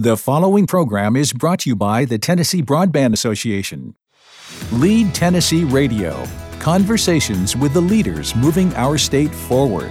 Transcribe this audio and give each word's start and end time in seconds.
The 0.00 0.16
following 0.16 0.68
program 0.68 1.16
is 1.16 1.32
brought 1.32 1.58
to 1.60 1.70
you 1.70 1.74
by 1.74 2.04
the 2.04 2.20
Tennessee 2.20 2.62
Broadband 2.62 3.14
Association. 3.14 3.96
Lead 4.70 5.12
Tennessee 5.12 5.64
Radio 5.64 6.24
Conversations 6.60 7.56
with 7.56 7.74
the 7.74 7.80
leaders 7.80 8.36
moving 8.36 8.72
our 8.76 8.96
state 8.96 9.34
forward. 9.34 9.90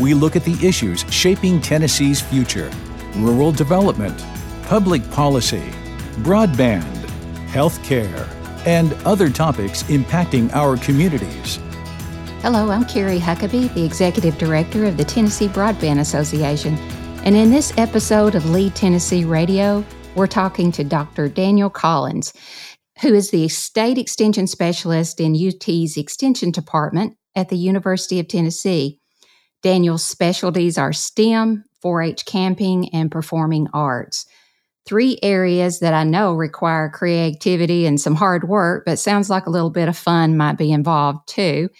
We 0.00 0.14
look 0.14 0.36
at 0.36 0.44
the 0.44 0.56
issues 0.66 1.04
shaping 1.10 1.60
Tennessee's 1.60 2.18
future 2.18 2.70
rural 3.16 3.52
development, 3.52 4.24
public 4.62 5.06
policy, 5.10 5.70
broadband, 6.22 7.06
health 7.50 7.84
care, 7.84 8.26
and 8.64 8.94
other 9.04 9.28
topics 9.28 9.82
impacting 9.82 10.50
our 10.54 10.78
communities. 10.78 11.58
Hello, 12.40 12.70
I'm 12.70 12.86
Carrie 12.86 13.20
Huckabee, 13.20 13.74
the 13.74 13.84
Executive 13.84 14.38
Director 14.38 14.86
of 14.86 14.96
the 14.96 15.04
Tennessee 15.04 15.48
Broadband 15.48 16.00
Association. 16.00 16.78
And 17.26 17.34
in 17.34 17.50
this 17.50 17.76
episode 17.76 18.36
of 18.36 18.50
Lead 18.50 18.76
Tennessee 18.76 19.24
Radio, 19.24 19.84
we're 20.14 20.28
talking 20.28 20.70
to 20.70 20.84
Dr. 20.84 21.28
Daniel 21.28 21.68
Collins, 21.68 22.32
who 23.00 23.12
is 23.12 23.32
the 23.32 23.48
State 23.48 23.98
Extension 23.98 24.46
Specialist 24.46 25.18
in 25.18 25.34
UT's 25.34 25.96
Extension 25.96 26.52
Department 26.52 27.16
at 27.34 27.48
the 27.48 27.56
University 27.56 28.20
of 28.20 28.28
Tennessee. 28.28 29.00
Daniel's 29.60 30.06
specialties 30.06 30.78
are 30.78 30.92
STEM, 30.92 31.64
4 31.82 32.02
H 32.02 32.24
camping, 32.26 32.94
and 32.94 33.10
performing 33.10 33.66
arts. 33.74 34.24
Three 34.86 35.18
areas 35.20 35.80
that 35.80 35.94
I 35.94 36.04
know 36.04 36.32
require 36.32 36.88
creativity 36.90 37.86
and 37.86 38.00
some 38.00 38.14
hard 38.14 38.48
work, 38.48 38.84
but 38.86 39.00
sounds 39.00 39.28
like 39.28 39.46
a 39.46 39.50
little 39.50 39.70
bit 39.70 39.88
of 39.88 39.96
fun 39.96 40.36
might 40.36 40.58
be 40.58 40.70
involved 40.70 41.26
too. 41.26 41.70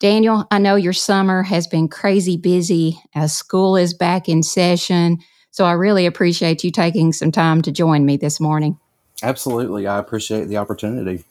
Daniel, 0.00 0.46
I 0.52 0.58
know 0.58 0.76
your 0.76 0.92
summer 0.92 1.42
has 1.42 1.66
been 1.66 1.88
crazy 1.88 2.36
busy 2.36 3.00
as 3.16 3.34
school 3.34 3.76
is 3.76 3.94
back 3.94 4.28
in 4.28 4.44
session. 4.44 5.18
So 5.50 5.64
I 5.64 5.72
really 5.72 6.06
appreciate 6.06 6.62
you 6.62 6.70
taking 6.70 7.12
some 7.12 7.32
time 7.32 7.62
to 7.62 7.72
join 7.72 8.06
me 8.06 8.16
this 8.16 8.38
morning. 8.38 8.78
Absolutely. 9.24 9.88
I 9.88 9.98
appreciate 9.98 10.44
the 10.44 10.56
opportunity. 10.56 11.24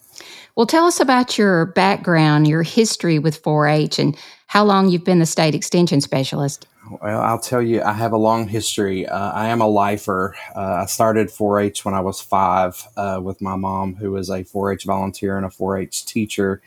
Well, 0.55 0.65
tell 0.65 0.85
us 0.85 0.99
about 0.99 1.37
your 1.37 1.67
background, 1.67 2.47
your 2.47 2.63
history 2.63 3.19
with 3.19 3.37
4 3.37 3.67
H, 3.67 3.99
and 3.99 4.17
how 4.47 4.65
long 4.65 4.89
you've 4.89 5.05
been 5.05 5.19
the 5.19 5.25
state 5.25 5.55
extension 5.55 6.01
specialist. 6.01 6.67
Well, 7.01 7.21
I'll 7.21 7.39
tell 7.39 7.61
you, 7.61 7.81
I 7.83 7.93
have 7.93 8.11
a 8.11 8.17
long 8.17 8.49
history. 8.49 9.07
Uh, 9.07 9.31
I 9.31 9.47
am 9.47 9.61
a 9.61 9.67
lifer. 9.67 10.35
Uh, 10.53 10.81
I 10.81 10.85
started 10.87 11.31
4 11.31 11.61
H 11.61 11.85
when 11.85 11.93
I 11.93 12.01
was 12.01 12.19
five 12.19 12.83
uh, 12.97 13.21
with 13.23 13.39
my 13.41 13.55
mom, 13.55 13.95
who 13.95 14.11
was 14.11 14.29
a 14.29 14.43
4 14.43 14.73
H 14.73 14.83
volunteer 14.83 15.37
and 15.37 15.45
a 15.45 15.49
4 15.49 15.77
H 15.77 16.05
teacher 16.05 16.61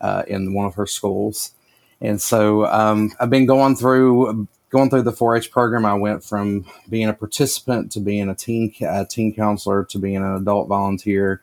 uh, 0.00 0.22
in 0.26 0.54
one 0.54 0.66
of 0.66 0.74
her 0.74 0.86
schools. 0.86 1.52
And 2.00 2.20
so 2.20 2.66
um, 2.66 3.12
I've 3.18 3.30
been 3.30 3.46
going 3.46 3.76
through 3.76 4.48
going 4.70 4.90
through 4.90 5.02
the 5.02 5.12
4-H 5.12 5.50
program. 5.50 5.86
I 5.86 5.94
went 5.94 6.24
from 6.24 6.66
being 6.88 7.08
a 7.08 7.14
participant 7.14 7.92
to 7.92 8.00
being 8.00 8.28
a 8.28 8.34
teen 8.34 8.74
a 8.80 9.06
teen 9.06 9.34
counselor 9.34 9.84
to 9.84 9.98
being 9.98 10.16
an 10.16 10.34
adult 10.36 10.68
volunteer 10.68 11.40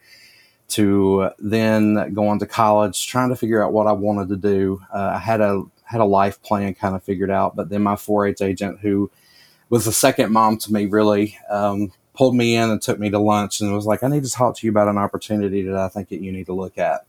to 0.70 1.30
then 1.40 2.14
going 2.14 2.40
to 2.40 2.46
college, 2.46 3.08
trying 3.08 3.30
to 3.30 3.36
figure 3.36 3.64
out 3.64 3.74
what 3.74 3.88
I 3.88 3.92
wanted 3.92 4.30
to 4.30 4.38
do. 4.38 4.82
Uh, 4.94 5.14
I 5.16 5.20
had 5.20 5.42
a 5.42 5.64
had 5.84 6.02
a 6.02 6.06
life 6.06 6.42
plan 6.42 6.74
kind 6.74 6.96
of 6.96 7.04
figured 7.04 7.30
out, 7.30 7.56
but 7.56 7.70
then 7.70 7.84
my 7.84 7.96
4-H 7.96 8.42
agent, 8.42 8.80
who 8.80 9.12
was 9.70 9.86
the 9.86 9.92
second 9.92 10.32
mom 10.32 10.58
to 10.58 10.74
me, 10.74 10.86
really 10.86 11.38
um, 11.50 11.92
pulled 12.16 12.36
me 12.36 12.56
in 12.56 12.70
and 12.70 12.82
took 12.82 13.00
me 13.00 13.10
to 13.10 13.20
lunch 13.20 13.62
and 13.62 13.74
was 13.74 13.86
like, 13.86 14.04
"I 14.04 14.08
need 14.08 14.24
to 14.24 14.32
talk 14.32 14.58
to 14.58 14.68
you 14.68 14.72
about 14.72 14.88
an 14.88 14.98
opportunity 14.98 15.64
that 15.64 15.76
I 15.76 15.90
think 15.90 16.10
that 16.10 16.22
you 16.22 16.32
need 16.32 16.48
to 16.48 16.54
look 16.54 16.78
at." 16.78 17.06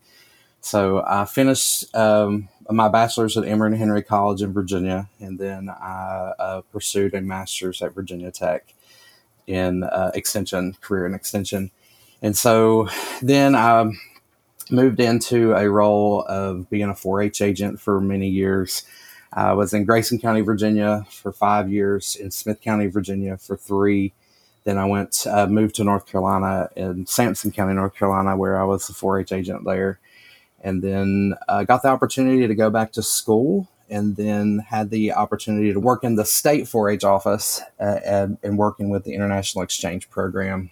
So 0.65 1.03
I 1.05 1.25
finished 1.25 1.95
um, 1.95 2.49
my 2.67 2.87
bachelor's 2.87 3.37
at 3.37 3.45
Emory 3.45 3.67
and 3.67 3.77
Henry 3.77 4.01
College 4.01 4.41
in 4.41 4.51
Virginia, 4.51 5.07
and 5.19 5.37
then 5.37 5.69
I 5.69 6.33
uh, 6.39 6.61
pursued 6.71 7.13
a 7.13 7.21
master's 7.21 7.83
at 7.83 7.93
Virginia 7.93 8.31
Tech 8.31 8.73
in 9.45 9.83
uh, 9.83 10.09
extension, 10.15 10.75
career 10.81 11.05
and 11.05 11.13
extension. 11.13 11.69
And 12.23 12.35
so 12.35 12.89
then 13.21 13.53
I 13.55 13.91
moved 14.71 14.99
into 14.99 15.53
a 15.53 15.69
role 15.69 16.23
of 16.23 16.67
being 16.71 16.89
a 16.89 16.95
4 16.95 17.21
H 17.21 17.41
agent 17.43 17.79
for 17.79 18.01
many 18.01 18.27
years. 18.27 18.85
I 19.31 19.53
was 19.53 19.71
in 19.71 19.85
Grayson 19.85 20.17
County, 20.17 20.41
Virginia 20.41 21.05
for 21.11 21.31
five 21.31 21.71
years, 21.71 22.15
in 22.15 22.31
Smyth 22.31 22.61
County, 22.61 22.87
Virginia 22.87 23.37
for 23.37 23.55
three. 23.55 24.13
Then 24.63 24.79
I 24.79 24.85
went, 24.85 25.27
uh, 25.29 25.45
moved 25.45 25.75
to 25.75 25.83
North 25.83 26.07
Carolina 26.07 26.69
in 26.75 27.05
Sampson 27.05 27.51
County, 27.51 27.75
North 27.75 27.93
Carolina, 27.93 28.35
where 28.35 28.59
I 28.59 28.63
was 28.63 28.87
the 28.87 28.95
4 28.95 29.19
H 29.19 29.31
agent 29.31 29.63
there 29.63 29.99
and 30.65 30.81
then 30.81 31.35
uh, 31.47 31.63
got 31.63 31.83
the 31.83 31.87
opportunity 31.87 32.47
to 32.47 32.55
go 32.55 32.71
back 32.71 32.91
to 32.93 33.03
school 33.03 33.69
and 33.87 34.15
then 34.15 34.65
had 34.67 34.89
the 34.89 35.13
opportunity 35.13 35.71
to 35.71 35.79
work 35.79 36.03
in 36.03 36.15
the 36.15 36.25
state 36.25 36.63
4-h 36.63 37.03
office 37.03 37.61
uh, 37.79 37.99
and, 38.03 38.39
and, 38.41 38.57
working 38.57 38.89
with 38.89 39.03
the 39.03 39.13
international 39.13 39.63
exchange 39.63 40.09
program 40.09 40.71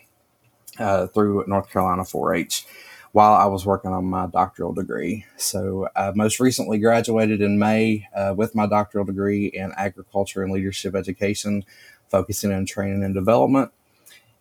uh, 0.80 1.06
through 1.08 1.46
north 1.48 1.70
carolina 1.70 2.02
4-h 2.02 2.66
while 3.12 3.34
i 3.36 3.46
was 3.46 3.68
working 3.68 3.92
on 3.92 4.06
my 4.06 4.26
doctoral 4.26 4.74
degree. 4.74 5.26
So 5.38 5.88
i 5.96 6.12
most 6.16 6.40
recently 6.40 6.80
graduated 6.80 7.40
in 7.42 7.60
may 7.60 8.08
uh, 8.16 8.34
with 8.36 8.56
my 8.56 8.66
doctoral 8.66 9.06
degree 9.06 9.46
in 9.46 9.72
agriculture 9.78 10.42
and 10.42 10.52
leadership 10.52 10.96
education 10.96 11.64
focusing 12.10 12.52
on 12.52 12.66
training 12.66 13.04
and 13.04 13.14
development 13.14 13.72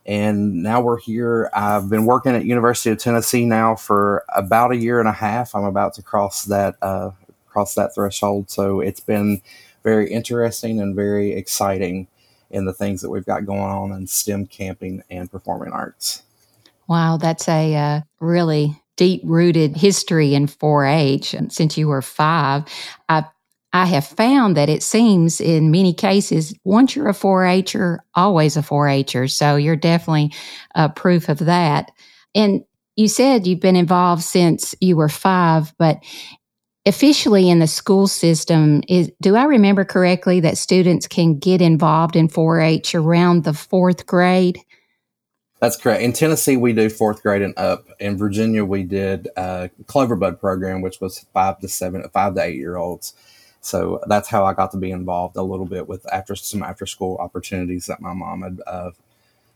and 0.05 0.63
now 0.63 0.81
we're 0.81 0.99
here. 0.99 1.51
I've 1.55 1.89
been 1.89 2.05
working 2.05 2.35
at 2.35 2.45
University 2.45 2.91
of 2.91 2.99
Tennessee 2.99 3.45
now 3.45 3.77
for 3.77 4.25
about 4.35 4.73
a 4.73 4.77
year 4.77 4.99
and 5.01 5.09
a 5.09 5.13
half. 5.13 5.55
I'm 5.55 5.65
about 5.65 5.95
to 5.95 6.03
cross 6.03 6.45
that 6.45 6.77
uh, 6.83 7.11
cross 7.47 7.75
that 7.75 7.95
threshold, 7.95 8.51
so 8.51 8.81
it's 8.81 9.01
been 9.01 9.43
very 9.83 10.11
interesting 10.11 10.81
and 10.81 10.95
very 10.95 11.33
exciting 11.33 12.09
in 12.51 12.67
the 12.67 12.73
things 12.73 13.01
that 13.01 13.11
we've 13.11 13.27
got 13.27 13.47
going 13.47 13.61
on 13.61 13.93
in 13.93 14.07
STEM 14.07 14.47
camping 14.47 15.03
and 15.11 15.31
performing 15.31 15.73
arts. 15.73 16.23
Wow, 16.87 17.17
that's 17.17 17.49
a 17.49 17.75
uh, 17.75 18.01
really 18.21 18.77
deep 18.97 19.23
rooted 19.25 19.77
history 19.77 20.35
in 20.35 20.47
4 20.47 20.85
H 20.85 21.35
And 21.35 21.53
since 21.53 21.79
you 21.79 21.89
were 21.89 22.03
five. 22.03 22.65
I 23.09 23.25
I 23.73 23.87
have 23.87 24.07
found 24.07 24.57
that 24.57 24.69
it 24.69 24.83
seems 24.83 25.41
in 25.41 25.71
many 25.71 25.95
cases, 25.95 26.55
once 26.65 26.95
you're 26.95 27.09
a 27.09 27.15
4 27.15 27.45
H'er, 27.47 28.01
always 28.15 28.57
a 28.57 28.63
4 28.63 28.89
H'er. 28.89 29.29
So 29.29 29.57
you're 29.57 29.77
definitely 29.77 30.33
uh, 30.75 30.89
proof 30.89 31.29
of 31.29 31.39
that. 31.39 31.91
And 32.35 32.65
you 32.97 33.09
said 33.09 33.47
you've 33.47 33.61
been 33.61 33.77
involved 33.77 34.23
since 34.23 34.75
you 34.81 34.97
were 34.97 35.09
five, 35.09 35.73
but 35.79 36.03
officially 36.85 37.49
in 37.49 37.61
the 37.61 37.67
school 37.67 38.07
system, 38.07 38.83
is, 38.89 39.11
do 39.23 39.37
I 39.37 39.45
remember 39.45 39.85
correctly 39.85 40.41
that 40.41 40.59
students 40.59 41.07
can 41.07 41.39
get 41.39 41.63
involved 41.63 42.17
in 42.17 42.29
4 42.29 42.61
H 42.61 42.95
around 42.95 43.45
the 43.45 43.55
fourth 43.55 44.07
grade? 44.07 44.59
That's 45.61 45.77
correct. 45.77 46.03
In 46.03 46.13
Tennessee, 46.13 46.57
we 46.57 46.73
do 46.73 46.91
fourth 46.91 47.23
grade 47.23 47.41
and 47.41 47.55
up. 47.57 47.87
In 48.01 48.19
Virginia, 48.19 48.65
we 48.65 48.83
did 48.83 49.29
a 49.37 49.71
Cloverbud 49.85 50.41
program, 50.41 50.83
which 50.83 51.01
was 51.01 51.25
five 51.33 51.61
to 51.61 51.69
seven, 51.69 52.03
five 52.13 52.35
to 52.35 52.43
eight 52.43 52.57
year 52.57 52.77
olds. 52.77 53.15
So 53.63 54.01
that's 54.09 54.29
how 54.29 54.45
I 54.45 54.55
got 54.55 54.73
to 54.73 54.77
be 54.77 54.91
involved 54.91 55.37
a 55.37 55.43
little 55.43 55.67
bit 55.67 55.89
with 55.89 56.05
after 56.13 56.35
some 56.35 56.63
after 56.63 56.85
school 56.85 57.17
opportunities 57.19 57.87
that 57.87 58.01
my 58.01 58.13
mom 58.13 58.43
had 58.43 58.61
uh, 58.67 58.91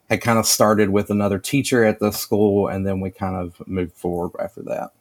had 0.09 0.21
kind 0.21 0.39
of 0.39 0.47
started 0.47 0.91
with 0.91 1.11
another 1.11 1.39
teacher 1.41 1.84
at 1.84 1.99
the 1.99 2.12
school, 2.12 2.69
and 2.69 2.87
then 2.87 3.00
we 3.00 3.11
kind 3.11 3.34
of 3.34 3.61
moved 3.67 3.93
forward 3.93 4.31
after 4.41 4.62
that. 4.62 4.93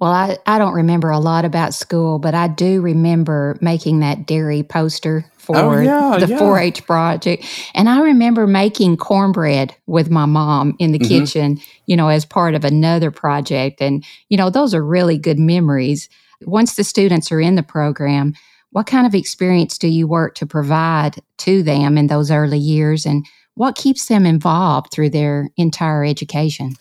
Well, 0.00 0.10
I, 0.10 0.38
I 0.46 0.58
don't 0.58 0.74
remember 0.74 1.10
a 1.10 1.18
lot 1.18 1.44
about 1.44 1.72
school, 1.72 2.18
but 2.18 2.34
I 2.34 2.48
do 2.48 2.80
remember 2.80 3.56
making 3.60 4.00
that 4.00 4.26
dairy 4.26 4.62
poster 4.62 5.24
for 5.36 5.56
oh, 5.56 5.80
yeah, 5.80 6.18
the 6.18 6.36
4 6.36 6.58
H 6.58 6.84
project. 6.84 7.44
And 7.74 7.88
I 7.88 8.00
remember 8.00 8.46
making 8.46 8.96
cornbread 8.96 9.74
with 9.86 10.10
my 10.10 10.24
mom 10.24 10.74
in 10.78 10.92
the 10.92 10.98
mm-hmm. 10.98 11.24
kitchen, 11.24 11.60
you 11.86 11.96
know, 11.96 12.08
as 12.08 12.24
part 12.24 12.54
of 12.54 12.64
another 12.64 13.10
project. 13.10 13.80
And, 13.80 14.04
you 14.28 14.36
know, 14.36 14.50
those 14.50 14.74
are 14.74 14.84
really 14.84 15.16
good 15.16 15.38
memories 15.38 16.08
once 16.46 16.76
the 16.76 16.84
students 16.84 17.30
are 17.32 17.40
in 17.40 17.54
the 17.54 17.62
program, 17.62 18.34
what 18.70 18.86
kind 18.86 19.06
of 19.06 19.14
experience 19.14 19.78
do 19.78 19.88
you 19.88 20.06
work 20.06 20.34
to 20.34 20.46
provide 20.46 21.16
to 21.38 21.62
them 21.62 21.96
in 21.96 22.08
those 22.08 22.30
early 22.30 22.58
years 22.58 23.06
and 23.06 23.24
what 23.54 23.76
keeps 23.76 24.06
them 24.06 24.26
involved 24.26 24.90
through 24.90 25.10
their 25.10 25.48
entire 25.56 26.04
education? 26.04 26.74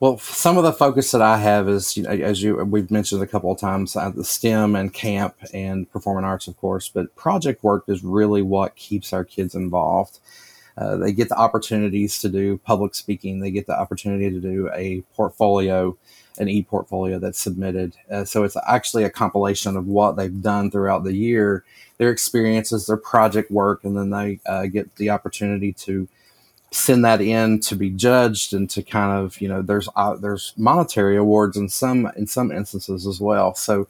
Well, 0.00 0.18
some 0.18 0.58
of 0.58 0.64
the 0.64 0.72
focus 0.72 1.12
that 1.12 1.22
I 1.22 1.38
have 1.38 1.68
is, 1.68 1.96
you 1.96 2.02
know, 2.02 2.10
as 2.10 2.42
you 2.42 2.56
we've 2.64 2.90
mentioned 2.90 3.22
a 3.22 3.26
couple 3.26 3.52
of 3.52 3.58
times, 3.58 3.94
uh, 3.96 4.10
the 4.10 4.24
STEM 4.24 4.74
and 4.74 4.92
camp 4.92 5.36
and 5.52 5.90
performing 5.90 6.24
arts, 6.24 6.48
of 6.48 6.56
course. 6.56 6.88
But 6.88 7.14
project 7.14 7.62
work 7.62 7.84
is 7.88 8.02
really 8.02 8.42
what 8.42 8.76
keeps 8.76 9.12
our 9.12 9.24
kids 9.24 9.54
involved. 9.54 10.18
Uh, 10.76 10.96
they 10.96 11.12
get 11.12 11.28
the 11.28 11.38
opportunities 11.38 12.18
to 12.20 12.28
do 12.28 12.58
public 12.58 12.94
speaking. 12.94 13.40
They 13.40 13.50
get 13.50 13.66
the 13.66 13.78
opportunity 13.78 14.30
to 14.30 14.40
do 14.40 14.70
a 14.74 15.02
portfolio 15.14 15.96
an 16.38 16.48
e-portfolio 16.48 17.18
that's 17.18 17.38
submitted. 17.38 17.94
Uh, 18.10 18.24
so 18.24 18.42
it's 18.42 18.56
actually 18.66 19.04
a 19.04 19.10
compilation 19.10 19.76
of 19.76 19.86
what 19.86 20.16
they've 20.16 20.42
done 20.42 20.70
throughout 20.70 21.04
the 21.04 21.14
year, 21.14 21.64
their 21.98 22.10
experiences, 22.10 22.86
their 22.86 22.96
project 22.96 23.50
work, 23.50 23.84
and 23.84 23.96
then 23.96 24.10
they 24.10 24.40
uh, 24.46 24.66
get 24.66 24.96
the 24.96 25.10
opportunity 25.10 25.72
to 25.72 26.08
send 26.72 27.04
that 27.04 27.20
in 27.20 27.60
to 27.60 27.76
be 27.76 27.88
judged 27.88 28.52
and 28.52 28.68
to 28.68 28.82
kind 28.82 29.16
of 29.16 29.40
you 29.40 29.46
know 29.46 29.62
there's 29.62 29.88
uh, 29.94 30.16
there's 30.16 30.52
monetary 30.56 31.16
awards 31.16 31.56
in 31.56 31.68
some 31.68 32.10
in 32.16 32.26
some 32.26 32.50
instances 32.50 33.06
as 33.06 33.20
well. 33.20 33.54
So 33.54 33.86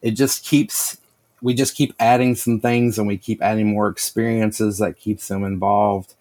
it 0.00 0.12
just 0.12 0.44
keeps 0.44 0.96
we 1.42 1.52
just 1.52 1.74
keep 1.74 1.94
adding 1.98 2.34
some 2.36 2.60
things 2.60 2.98
and 2.98 3.06
we 3.06 3.18
keep 3.18 3.42
adding 3.42 3.66
more 3.66 3.88
experiences 3.88 4.78
that 4.78 4.96
keeps 4.96 5.28
them 5.28 5.44
involved 5.44 6.14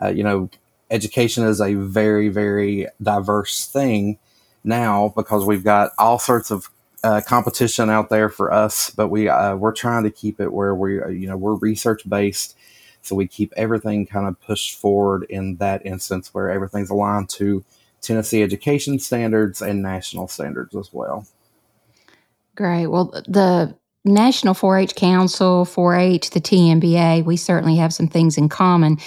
Uh, 0.00 0.08
you 0.08 0.22
know, 0.22 0.50
education 0.90 1.44
is 1.44 1.60
a 1.60 1.74
very, 1.74 2.28
very 2.28 2.86
diverse 3.02 3.66
thing 3.66 4.18
now 4.64 5.12
because 5.16 5.44
we've 5.44 5.64
got 5.64 5.92
all 5.98 6.18
sorts 6.18 6.50
of 6.50 6.68
uh, 7.04 7.20
competition 7.20 7.88
out 7.88 8.08
there 8.08 8.28
for 8.28 8.52
us, 8.52 8.90
but 8.90 9.08
we 9.08 9.28
uh, 9.28 9.54
we're 9.54 9.72
trying 9.72 10.02
to 10.02 10.10
keep 10.10 10.40
it 10.40 10.52
where 10.52 10.74
we 10.74 11.00
uh, 11.00 11.08
you 11.08 11.28
know 11.28 11.36
we're 11.36 11.54
research 11.54 12.08
based, 12.08 12.56
so 13.02 13.14
we 13.14 13.26
keep 13.26 13.52
everything 13.56 14.06
kind 14.06 14.26
of 14.26 14.40
pushed 14.40 14.76
forward 14.76 15.24
in 15.28 15.56
that 15.56 15.84
instance 15.86 16.34
where 16.34 16.50
everything's 16.50 16.90
aligned 16.90 17.28
to 17.28 17.64
Tennessee 18.00 18.42
education 18.42 18.98
standards 18.98 19.62
and 19.62 19.82
national 19.82 20.26
standards 20.26 20.74
as 20.74 20.92
well. 20.92 21.26
Great. 22.56 22.86
Well, 22.86 23.06
the 23.28 23.76
National 24.06 24.54
4 24.54 24.78
H 24.78 24.94
Council, 24.94 25.64
4 25.64 25.96
H, 25.96 26.30
the 26.30 26.40
TNBA, 26.40 27.24
we 27.24 27.36
certainly 27.36 27.76
have 27.76 27.92
some 27.92 28.08
things 28.08 28.38
in 28.38 28.48
common 28.48 28.98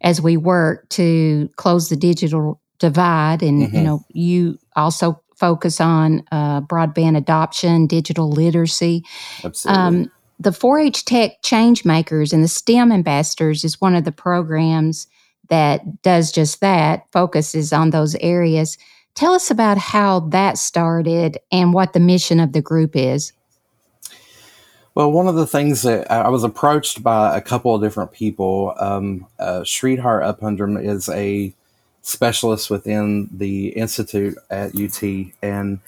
as 0.00 0.20
we 0.20 0.36
work 0.36 0.88
to 0.90 1.48
close 1.56 1.88
the 1.88 1.96
digital 1.96 2.60
divide. 2.78 3.42
And, 3.42 3.62
mm-hmm. 3.62 3.76
you 3.76 3.82
know, 3.82 4.04
you 4.10 4.58
also 4.76 5.20
focus 5.36 5.80
on 5.80 6.22
uh, 6.30 6.60
broadband 6.60 7.16
adoption, 7.16 7.86
digital 7.86 8.30
literacy. 8.30 9.04
Absolutely. 9.42 9.82
Um, 9.82 10.12
the 10.38 10.52
4 10.52 10.78
H 10.78 11.04
Tech 11.04 11.42
Change 11.42 11.84
Makers 11.84 12.32
and 12.32 12.42
the 12.42 12.48
STEM 12.48 12.92
Ambassadors 12.92 13.64
is 13.64 13.80
one 13.80 13.94
of 13.94 14.04
the 14.04 14.12
programs 14.12 15.06
that 15.48 16.02
does 16.02 16.32
just 16.32 16.60
that, 16.60 17.06
focuses 17.12 17.72
on 17.72 17.90
those 17.90 18.14
areas. 18.16 18.78
Tell 19.14 19.32
us 19.32 19.50
about 19.50 19.78
how 19.78 20.20
that 20.20 20.58
started 20.58 21.38
and 21.52 21.72
what 21.72 21.92
the 21.92 22.00
mission 22.00 22.40
of 22.40 22.52
the 22.52 22.62
group 22.62 22.96
is. 22.96 23.32
Well, 24.94 25.10
one 25.10 25.26
of 25.26 25.34
the 25.34 25.46
things 25.46 25.82
that 25.82 26.08
I 26.08 26.28
was 26.28 26.44
approached 26.44 27.02
by 27.02 27.36
a 27.36 27.40
couple 27.40 27.74
of 27.74 27.82
different 27.82 28.12
people. 28.12 28.74
Um, 28.78 29.26
uh, 29.40 29.62
Sridhar 29.62 30.22
is 30.84 31.08
a 31.08 31.52
specialist 32.02 32.70
within 32.70 33.28
the 33.32 33.70
institute 33.70 34.38
at 34.50 34.76
UT, 34.76 35.02
and 35.42 35.80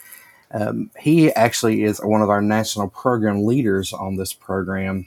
um, 0.51 0.91
he 0.99 1.33
actually 1.35 1.85
is 1.85 2.01
one 2.01 2.21
of 2.21 2.31
our 2.31 2.43
national 2.43 2.89
program 2.89 3.45
leaders 3.45 3.93
on 3.93 4.17
this 4.17 4.33
program. 4.33 5.07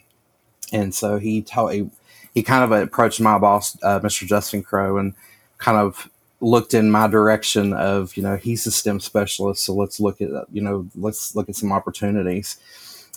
And 0.72 0.96
so 0.96 1.18
he 1.18 1.46
he, 1.70 1.90
he 2.34 2.42
kind 2.42 2.64
of 2.64 2.72
approached 2.72 3.20
my 3.20 3.38
boss, 3.38 3.78
uh, 3.84 4.00
Mr. 4.00 4.26
Justin 4.26 4.64
Crow, 4.64 4.98
and 4.98 5.14
kind 5.58 5.78
of 5.78 6.10
looked 6.40 6.74
in 6.74 6.90
my 6.90 7.08
direction 7.08 7.74
of 7.74 8.16
you 8.16 8.24
know 8.24 8.38
he's 8.38 8.66
a 8.66 8.72
STEM 8.72 9.02
specialist, 9.02 9.62
so 9.66 9.74
let's 9.74 10.00
look 10.00 10.22
at 10.22 10.30
you 10.54 10.62
know 10.62 10.88
let's 10.96 11.36
look 11.36 11.50
at 11.50 11.58
some 11.58 11.74
opportunities. 11.74 12.58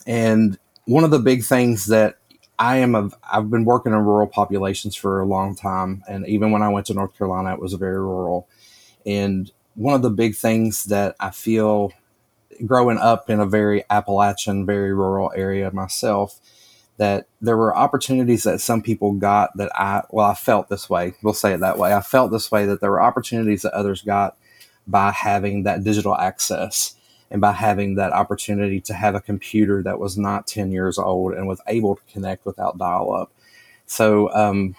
And 0.09 0.59
one 0.87 1.05
of 1.05 1.11
the 1.11 1.19
big 1.19 1.45
things 1.45 1.87
that 1.87 2.17
I 2.59 2.79
am 2.79 2.95
a, 2.95 3.11
I've 3.31 3.51
been 3.51 3.65
working 3.65 3.93
in 3.93 3.99
rural 3.99 4.27
populations 4.27 4.95
for 4.95 5.21
a 5.21 5.27
long 5.27 5.57
time, 5.57 6.03
and 6.09 6.27
even 6.29 6.51
when 6.51 6.63
I 6.63 6.69
went 6.69 6.87
to 6.87 6.95
North 6.95 7.17
Carolina, 7.17 7.53
it 7.55 7.61
was 7.61 7.75
very 7.75 7.99
rural. 7.99 8.49
And 9.05 9.51
one 9.75 9.95
of 9.95 10.03
the 10.03 10.11
big 10.11 10.37
things 10.37 10.85
that 10.85 11.17
I 11.19 11.31
feel 11.31 11.93
growing 12.67 12.99
up 12.99 13.31
in 13.31 13.41
a 13.41 13.47
very 13.47 13.85
Appalachian, 13.91 14.67
very 14.67 14.93
rural 14.93 15.33
area 15.35 15.71
myself, 15.73 16.41
that 16.99 17.27
there 17.41 17.57
were 17.57 17.77
opportunities 17.77 18.45
that 18.45 18.61
some 18.61 18.83
people 18.83 19.13
got 19.13 19.57
that 19.57 19.73
I, 19.75 20.03
well, 20.11 20.27
I 20.27 20.35
felt 20.35 20.69
this 20.69 20.89
way. 20.89 21.15
We'll 21.23 21.35
say 21.35 21.55
it 21.55 21.61
that 21.61 21.79
way. 21.79 21.95
I 21.95 22.01
felt 22.01 22.31
this 22.31 22.51
way 22.51 22.67
that 22.67 22.81
there 22.81 22.91
were 22.91 23.03
opportunities 23.03 23.63
that 23.63 23.73
others 23.73 24.03
got 24.03 24.37
by 24.87 25.11
having 25.11 25.63
that 25.63 25.83
digital 25.85 26.15
access 26.17 26.95
and 27.33 27.41
by 27.41 27.51
having 27.51 27.95
that 27.95 28.13
opportunity 28.13 28.79
to 28.79 28.93
have 28.93 29.15
a 29.15 29.21
computer 29.21 29.83
that 29.83 29.99
was 29.99 30.19
not 30.19 30.47
10 30.47 30.71
years 30.71 30.99
old 30.99 31.33
and 31.33 31.49
was 31.49 31.63
able 31.67 31.97
to 31.97 32.03
connect 32.13 32.45
without 32.45 32.77
dial 32.77 33.13
up. 33.13 33.33
So, 33.87 34.33
um, 34.35 34.77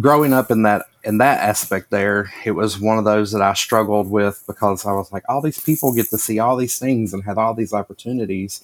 growing 0.00 0.32
up 0.32 0.50
in 0.50 0.62
that 0.62 0.86
in 1.04 1.18
that 1.18 1.38
aspect 1.40 1.90
there 1.90 2.32
it 2.46 2.52
was 2.52 2.80
one 2.80 2.96
of 2.96 3.04
those 3.04 3.30
that 3.30 3.42
i 3.42 3.52
struggled 3.52 4.10
with 4.10 4.42
because 4.46 4.86
i 4.86 4.92
was 4.92 5.12
like 5.12 5.22
all 5.28 5.42
these 5.42 5.60
people 5.60 5.92
get 5.92 6.08
to 6.08 6.16
see 6.16 6.38
all 6.38 6.56
these 6.56 6.78
things 6.78 7.12
and 7.12 7.24
have 7.24 7.36
all 7.36 7.52
these 7.52 7.74
opportunities 7.74 8.62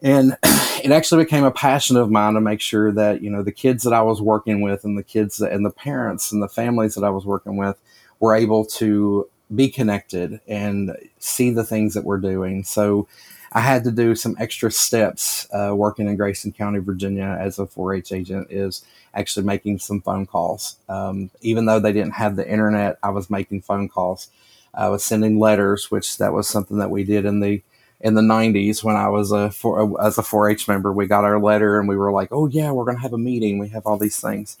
and 0.00 0.36
it 0.44 0.92
actually 0.92 1.24
became 1.24 1.42
a 1.42 1.50
passion 1.50 1.96
of 1.96 2.08
mine 2.08 2.34
to 2.34 2.40
make 2.40 2.60
sure 2.60 2.92
that 2.92 3.20
you 3.20 3.28
know 3.28 3.42
the 3.42 3.50
kids 3.50 3.82
that 3.82 3.92
i 3.92 4.00
was 4.00 4.22
working 4.22 4.60
with 4.60 4.84
and 4.84 4.96
the 4.96 5.02
kids 5.02 5.38
that, 5.38 5.50
and 5.50 5.66
the 5.66 5.72
parents 5.72 6.30
and 6.30 6.40
the 6.40 6.48
families 6.48 6.94
that 6.94 7.02
i 7.02 7.10
was 7.10 7.26
working 7.26 7.56
with 7.56 7.76
were 8.20 8.36
able 8.36 8.64
to 8.64 9.28
be 9.54 9.68
connected 9.68 10.40
and 10.46 10.96
see 11.18 11.50
the 11.50 11.64
things 11.64 11.94
that 11.94 12.04
we're 12.04 12.18
doing. 12.18 12.64
So 12.64 13.08
I 13.52 13.60
had 13.60 13.84
to 13.84 13.90
do 13.90 14.14
some 14.14 14.36
extra 14.38 14.70
steps 14.70 15.46
uh, 15.52 15.74
working 15.74 16.08
in 16.08 16.16
Grayson 16.16 16.52
County, 16.52 16.78
Virginia 16.78 17.36
as 17.38 17.58
a 17.58 17.66
4 17.66 17.94
H 17.94 18.12
agent 18.12 18.48
is 18.50 18.82
actually 19.14 19.44
making 19.44 19.78
some 19.78 20.00
phone 20.00 20.26
calls. 20.26 20.76
Um, 20.88 21.30
even 21.42 21.66
though 21.66 21.78
they 21.78 21.92
didn't 21.92 22.14
have 22.14 22.36
the 22.36 22.48
internet, 22.48 22.98
I 23.02 23.10
was 23.10 23.28
making 23.28 23.62
phone 23.62 23.88
calls. 23.88 24.28
I 24.74 24.88
was 24.88 25.04
sending 25.04 25.38
letters, 25.38 25.90
which 25.90 26.16
that 26.16 26.32
was 26.32 26.48
something 26.48 26.78
that 26.78 26.90
we 26.90 27.04
did 27.04 27.26
in 27.26 27.40
the 27.40 27.62
in 28.00 28.14
the 28.14 28.22
90s 28.22 28.82
when 28.82 28.96
I 28.96 29.08
was 29.08 29.30
a 29.30 29.50
for, 29.50 30.02
as 30.02 30.18
a 30.18 30.22
4-H 30.22 30.66
member. 30.66 30.92
We 30.92 31.06
got 31.06 31.24
our 31.24 31.38
letter 31.38 31.78
and 31.78 31.88
we 31.88 31.96
were 31.96 32.10
like, 32.10 32.28
"Oh 32.32 32.46
yeah, 32.46 32.72
we're 32.72 32.84
going 32.84 32.96
to 32.96 33.02
have 33.02 33.12
a 33.12 33.18
meeting. 33.18 33.58
We 33.58 33.68
have 33.68 33.86
all 33.86 33.98
these 33.98 34.18
things." 34.20 34.56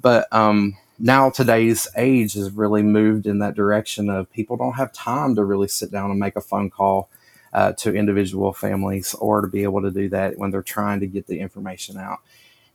But 0.00 0.32
um, 0.32 0.76
now 1.00 1.30
today's 1.30 1.88
age 1.96 2.34
has 2.34 2.50
really 2.50 2.82
moved 2.82 3.26
in 3.26 3.38
that 3.38 3.54
direction 3.54 4.10
of 4.10 4.30
people 4.30 4.56
don't 4.56 4.74
have 4.74 4.92
time 4.92 5.34
to 5.34 5.44
really 5.44 5.68
sit 5.68 5.90
down 5.90 6.10
and 6.10 6.20
make 6.20 6.36
a 6.36 6.40
phone 6.40 6.70
call 6.70 7.08
uh, 7.52 7.72
to 7.72 7.94
individual 7.94 8.52
families 8.52 9.14
or 9.14 9.40
to 9.40 9.48
be 9.48 9.62
able 9.62 9.82
to 9.82 9.90
do 9.90 10.08
that 10.10 10.38
when 10.38 10.50
they're 10.50 10.62
trying 10.62 11.00
to 11.00 11.06
get 11.06 11.26
the 11.26 11.40
information 11.40 11.96
out. 11.96 12.18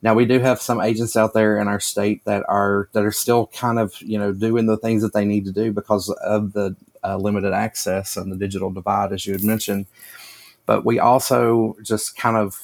Now 0.02 0.14
we 0.14 0.26
do 0.26 0.40
have 0.40 0.62
some 0.62 0.82
agents 0.82 1.16
out 1.16 1.34
there 1.34 1.60
in 1.60 1.68
our 1.68 1.80
state 1.80 2.26
that 2.26 2.44
are 2.50 2.90
that 2.94 3.06
are 3.06 3.12
still 3.12 3.48
kind 3.48 3.80
of 3.80 4.00
you 4.02 4.20
know 4.20 4.34
doing 4.34 4.66
the 4.66 4.78
things 4.78 5.02
that 5.02 5.14
they 5.14 5.26
need 5.26 5.46
to 5.46 5.52
do 5.52 5.72
because 5.72 6.10
of 6.10 6.54
the 6.54 6.76
uh, 7.04 7.18
limited 7.18 7.54
access 7.54 8.18
and 8.18 8.32
the 8.32 8.36
digital 8.36 8.72
divide, 8.72 9.14
as 9.14 9.26
you 9.26 9.34
had 9.34 9.44
mentioned. 9.44 9.86
But 10.66 10.86
we 10.86 11.00
also 11.00 11.76
just 11.84 12.18
kind 12.18 12.38
of 12.38 12.60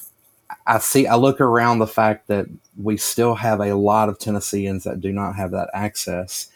I 0.66 0.78
see, 0.78 1.06
I 1.06 1.16
look 1.16 1.40
around 1.40 1.78
the 1.78 1.86
fact 1.86 2.28
that 2.28 2.46
we 2.80 2.96
still 2.96 3.34
have 3.34 3.60
a 3.60 3.74
lot 3.74 4.08
of 4.08 4.18
Tennesseans 4.18 4.84
that 4.84 5.00
do 5.00 5.12
not 5.12 5.36
have 5.36 5.50
that 5.52 5.70
access. 5.74 6.48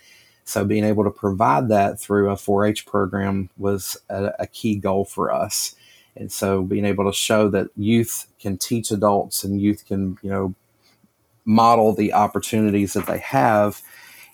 So 0.45 0.65
being 0.65 0.85
able 0.85 1.05
to 1.05 1.11
provide 1.11 1.69
that 1.69 1.99
through 1.99 2.31
a 2.31 2.35
4-H 2.35 2.87
program 2.87 3.51
was 3.57 3.97
a, 4.09 4.33
a, 4.39 4.47
key 4.47 4.77
goal 4.77 5.05
for 5.05 5.33
us. 5.33 5.75
And 6.17 6.31
so 6.31 6.63
being 6.63 6.85
able 6.85 7.05
to 7.05 7.13
show 7.13 7.49
that 7.51 7.69
youth 7.77 8.27
can 8.39 8.57
teach 8.57 8.91
adults 8.91 9.43
and 9.43 9.61
youth 9.61 9.85
can, 9.87 10.19
you 10.23 10.31
know, 10.31 10.55
model 11.45 11.93
the 11.93 12.13
opportunities 12.13 12.93
that 12.93 13.07
they 13.07 13.19
have. 13.19 13.83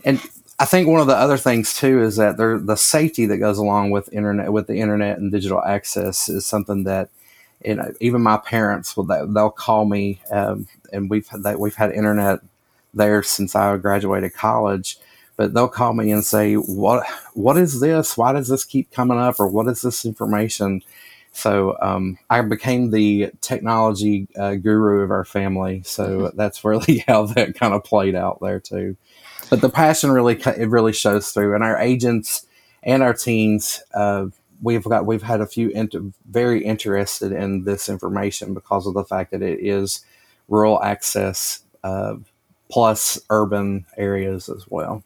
And 0.05 0.21
I 0.59 0.65
think 0.65 0.87
one 0.87 1.01
of 1.01 1.07
the 1.07 1.17
other 1.17 1.39
things 1.39 1.75
too 1.75 2.03
is 2.03 2.17
that 2.17 2.37
there, 2.37 2.59
the 2.59 2.77
safety 2.77 3.27
that 3.27 3.39
goes 3.39 3.59
along 3.59 3.91
with 3.91 4.13
internet, 4.13 4.53
with 4.53 4.67
the 4.67 4.79
internet 4.79 5.19
and 5.19 5.33
digital 5.33 5.63
access 5.63 6.29
is 6.29 6.47
something 6.47 6.85
that 6.85 7.09
you 7.65 7.75
know, 7.75 7.93
even 8.01 8.23
my 8.23 8.37
parents 8.37 8.97
will 8.97 9.05
they'll 9.05 9.51
call 9.51 9.85
me, 9.85 10.21
um, 10.31 10.67
and 10.93 11.11
we've 11.11 11.27
had 11.29 11.57
we've 11.57 11.75
had 11.75 11.93
internet 11.93 12.41
there 12.95 13.23
since 13.23 13.55
I 13.55 13.77
graduated 13.77 14.35
college. 14.35 14.99
But 15.37 15.55
they'll 15.55 15.69
call 15.69 15.95
me 15.95 16.11
and 16.13 16.25
say, 16.25 16.55
"What 16.55 17.07
what 17.35 17.57
is 17.57 17.81
this? 17.81 18.17
Why 18.17 18.33
does 18.33 18.49
this 18.49 18.65
keep 18.65 18.91
coming 18.91 19.19
up? 19.19 19.41
Or 19.41 19.49
what 19.49 19.67
is 19.69 19.83
this 19.83 20.05
information?" 20.05 20.83
So 21.33 21.77
um, 21.81 22.19
I 22.29 22.43
became 22.43 22.91
the 22.91 23.31
technology 23.41 24.29
uh, 24.37 24.57
guru 24.57 25.01
of 25.01 25.11
our 25.11 25.25
family. 25.25 25.83
So 25.85 26.07
mm-hmm. 26.07 26.37
that's 26.37 26.65
really 26.65 26.99
how 27.09 27.27
that 27.27 27.55
kind 27.55 27.75
of 27.75 27.85
played 27.85 28.15
out 28.15 28.39
there 28.41 28.61
too. 28.61 28.97
But 29.51 29.61
the 29.61 29.71
passion 29.71 30.11
really 30.11 30.35
it 30.35 30.69
really 30.69 30.93
shows 30.93 31.31
through, 31.33 31.55
and 31.55 31.65
our 31.65 31.79
agents 31.79 32.47
and 32.83 33.03
our 33.03 33.15
teens. 33.15 33.83
Uh, 33.95 34.27
we've 34.63 34.85
got 34.85 35.05
we've 35.05 35.23
had 35.23 35.41
a 35.41 35.47
few 35.47 35.69
inter, 35.71 36.01
very 36.31 36.65
interested 36.65 37.33
in 37.33 37.65
this 37.65 37.89
information 37.89 38.55
because 38.55 38.87
of 38.87 38.95
the 38.95 39.05
fact 39.05 39.33
that 39.33 39.43
it 39.43 39.59
is 39.61 40.05
rural 40.49 40.83
access 40.83 41.63
uh, 41.85 42.15
plus 42.71 43.21
urban 43.29 43.85
areas 43.97 44.49
as 44.49 44.65
well. 44.69 45.03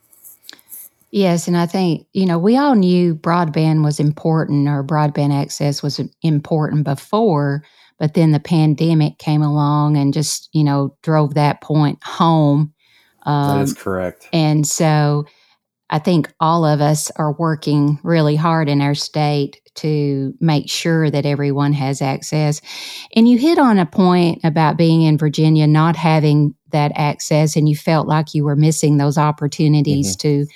Yes, 1.10 1.48
and 1.48 1.56
I 1.56 1.66
think 1.66 2.06
you 2.12 2.26
know 2.26 2.38
we 2.38 2.56
all 2.56 2.74
knew 2.74 3.14
broadband 3.14 3.82
was 3.82 3.98
important 3.98 4.68
or 4.68 4.84
broadband 4.84 5.32
access 5.32 5.82
was 5.82 6.00
important 6.22 6.84
before, 6.84 7.64
but 7.98 8.14
then 8.14 8.32
the 8.32 8.40
pandemic 8.40 9.18
came 9.18 9.42
along 9.42 9.96
and 9.96 10.12
just 10.12 10.50
you 10.52 10.62
know 10.62 10.94
drove 11.02 11.34
that 11.34 11.62
point 11.62 11.98
home. 12.04 12.74
Um, 13.22 13.56
that 13.56 13.62
is 13.62 13.70
um, 13.70 13.76
correct. 13.76 14.28
And 14.32 14.66
so 14.66 15.24
I 15.90 15.98
think 15.98 16.32
all 16.40 16.64
of 16.64 16.80
us 16.80 17.10
are 17.12 17.32
working 17.32 17.98
really 18.02 18.36
hard 18.36 18.68
in 18.68 18.80
our 18.80 18.94
state 18.94 19.60
to 19.76 20.34
make 20.40 20.68
sure 20.68 21.10
that 21.10 21.26
everyone 21.26 21.72
has 21.74 22.02
access. 22.02 22.60
And 23.14 23.28
you 23.28 23.38
hit 23.38 23.58
on 23.58 23.78
a 23.78 23.86
point 23.86 24.40
about 24.42 24.76
being 24.76 25.02
in 25.02 25.18
Virginia, 25.18 25.66
not 25.66 25.96
having 25.96 26.54
that 26.70 26.92
access, 26.96 27.56
and 27.56 27.68
you 27.68 27.76
felt 27.76 28.08
like 28.08 28.34
you 28.34 28.44
were 28.44 28.56
missing 28.56 28.96
those 28.96 29.18
opportunities 29.18 30.16
mm-hmm. 30.16 30.44
to 30.44 30.52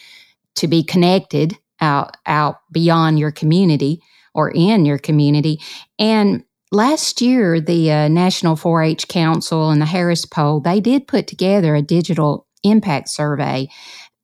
to 0.56 0.66
be 0.66 0.82
connected 0.82 1.56
out 1.80 2.16
out 2.26 2.56
beyond 2.72 3.18
your 3.18 3.30
community 3.30 4.02
or 4.34 4.50
in 4.50 4.84
your 4.84 4.98
community. 4.98 5.60
And 5.98 6.44
last 6.72 7.20
year, 7.20 7.60
the 7.60 7.92
uh, 7.92 8.08
National 8.08 8.56
4-H 8.56 9.08
Council 9.08 9.70
and 9.70 9.80
the 9.80 9.86
Harris 9.86 10.26
Poll 10.26 10.60
they 10.60 10.80
did 10.80 11.06
put 11.06 11.26
together 11.26 11.74
a 11.74 11.82
digital 11.82 12.46
impact 12.62 13.08
survey 13.08 13.68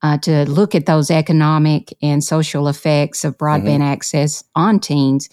uh, 0.07 0.19
to 0.19 0.49
look 0.49 0.77
at 0.77 0.87
those 0.87 1.11
economic 1.11 1.93
and 2.01 2.23
social 2.23 2.69
effects 2.69 3.25
of 3.25 3.37
broadband 3.37 3.81
mm-hmm. 3.81 3.83
access 3.83 4.45
on 4.55 4.79
teens 4.79 5.29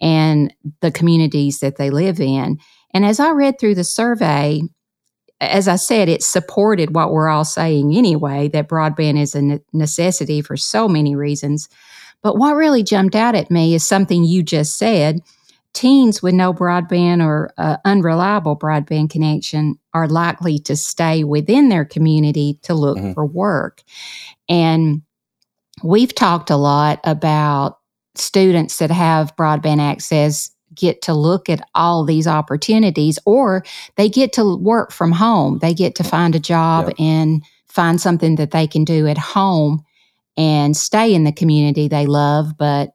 and 0.00 0.54
the 0.80 0.92
communities 0.92 1.58
that 1.58 1.76
they 1.76 1.90
live 1.90 2.20
in. 2.20 2.58
And 2.94 3.04
as 3.04 3.18
I 3.18 3.30
read 3.30 3.58
through 3.58 3.74
the 3.74 3.84
survey, 3.84 4.60
as 5.40 5.66
I 5.66 5.74
said, 5.74 6.08
it 6.08 6.22
supported 6.22 6.94
what 6.94 7.10
we're 7.10 7.28
all 7.28 7.44
saying 7.44 7.96
anyway 7.96 8.46
that 8.48 8.68
broadband 8.68 9.20
is 9.20 9.34
a 9.34 9.60
necessity 9.72 10.40
for 10.40 10.56
so 10.56 10.86
many 10.88 11.16
reasons. 11.16 11.68
But 12.22 12.36
what 12.36 12.54
really 12.54 12.84
jumped 12.84 13.16
out 13.16 13.34
at 13.34 13.50
me 13.50 13.74
is 13.74 13.86
something 13.86 14.22
you 14.22 14.44
just 14.44 14.78
said. 14.78 15.18
Teens 15.74 16.22
with 16.22 16.34
no 16.34 16.52
broadband 16.52 17.24
or 17.24 17.52
uh, 17.58 17.78
unreliable 17.84 18.56
broadband 18.56 19.10
connection 19.10 19.80
are 19.94 20.08
likely 20.08 20.58
to 20.58 20.76
stay 20.76 21.24
within 21.24 21.68
their 21.68 21.84
community 21.84 22.58
to 22.62 22.74
look 22.74 22.98
mm-hmm. 22.98 23.12
for 23.12 23.26
work. 23.26 23.82
And 24.48 25.02
we've 25.82 26.14
talked 26.14 26.50
a 26.50 26.56
lot 26.56 27.00
about 27.04 27.78
students 28.14 28.78
that 28.78 28.90
have 28.90 29.36
broadband 29.36 29.80
access 29.80 30.50
get 30.74 31.02
to 31.02 31.14
look 31.14 31.48
at 31.48 31.66
all 31.74 32.04
these 32.04 32.26
opportunities 32.26 33.18
or 33.26 33.64
they 33.96 34.08
get 34.08 34.32
to 34.34 34.56
work 34.56 34.90
from 34.90 35.12
home. 35.12 35.58
They 35.58 35.74
get 35.74 35.94
to 35.96 36.04
find 36.04 36.34
a 36.34 36.40
job 36.40 36.86
yep. 36.86 36.96
and 36.98 37.44
find 37.68 38.00
something 38.00 38.36
that 38.36 38.50
they 38.50 38.66
can 38.66 38.84
do 38.84 39.06
at 39.06 39.18
home 39.18 39.82
and 40.36 40.76
stay 40.76 41.14
in 41.14 41.24
the 41.24 41.32
community 41.32 41.88
they 41.88 42.06
love, 42.06 42.56
but 42.56 42.90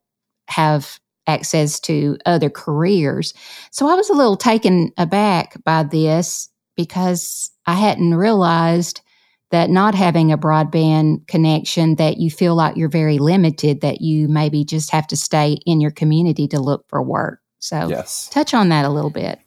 have 0.48 1.00
access 1.28 1.80
to 1.82 2.18
other 2.26 2.50
careers. 2.50 3.34
So 3.72 3.88
I 3.88 3.96
was 3.96 4.10
a 4.10 4.14
little 4.14 4.38
taken 4.38 4.92
aback 4.98 5.62
by 5.64 5.84
this 5.84 6.50
because 6.78 7.52
I 7.66 7.74
hadn't 7.74 8.14
realized 8.14 9.02
that 9.50 9.70
not 9.70 9.96
having 9.96 10.32
a 10.32 10.38
broadband 10.38 11.28
connection 11.28 11.96
that 11.96 12.18
you 12.18 12.30
feel 12.30 12.56
like 12.56 12.78
you're 12.78 12.90
very 12.90 13.18
limited 13.18 13.82
that 13.82 14.02
you 14.02 14.28
maybe 14.28 14.64
just 14.64 14.92
have 14.92 15.08
to 15.08 15.18
stay 15.18 15.58
in 15.66 15.82
your 15.82 15.92
community 15.92 16.48
to 16.50 16.60
look 16.60 16.88
for 16.88 17.02
work. 17.02 17.42
So 17.60 17.90
yes. 17.90 18.30
touch 18.30 18.54
on 18.54 18.70
that 18.70 18.86
a 18.86 18.90
little 18.90 19.10
bit. 19.10 19.40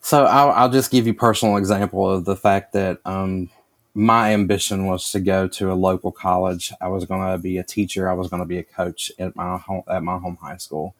So 0.00 0.24
i'll, 0.24 0.50
I'll 0.50 0.70
just 0.70 0.90
give 0.90 1.06
you 1.06 1.14
personal 1.14 1.56
example 1.56 2.08
of 2.08 2.24
the 2.24 2.36
fact 2.36 2.74
that 2.74 3.00
um, 3.04 3.50
my 3.94 4.32
ambition 4.32 4.86
was 4.86 5.10
to 5.12 5.20
go 5.20 5.48
to 5.48 5.72
a 5.72 5.74
local 5.74 6.12
college. 6.12 6.72
I 6.80 6.88
was 6.88 7.04
going 7.04 7.32
to 7.32 7.38
be 7.38 7.58
a 7.58 7.64
teacher. 7.64 8.08
I 8.08 8.12
was 8.12 8.28
going 8.28 8.42
to 8.42 8.46
be 8.46 8.58
a 8.58 8.64
coach 8.64 9.10
at 9.18 9.34
my 9.34 9.56
home 9.56 9.82
at 9.88 10.02
my 10.02 10.18
home 10.18 10.36
high 10.40 10.58
school. 10.58 10.94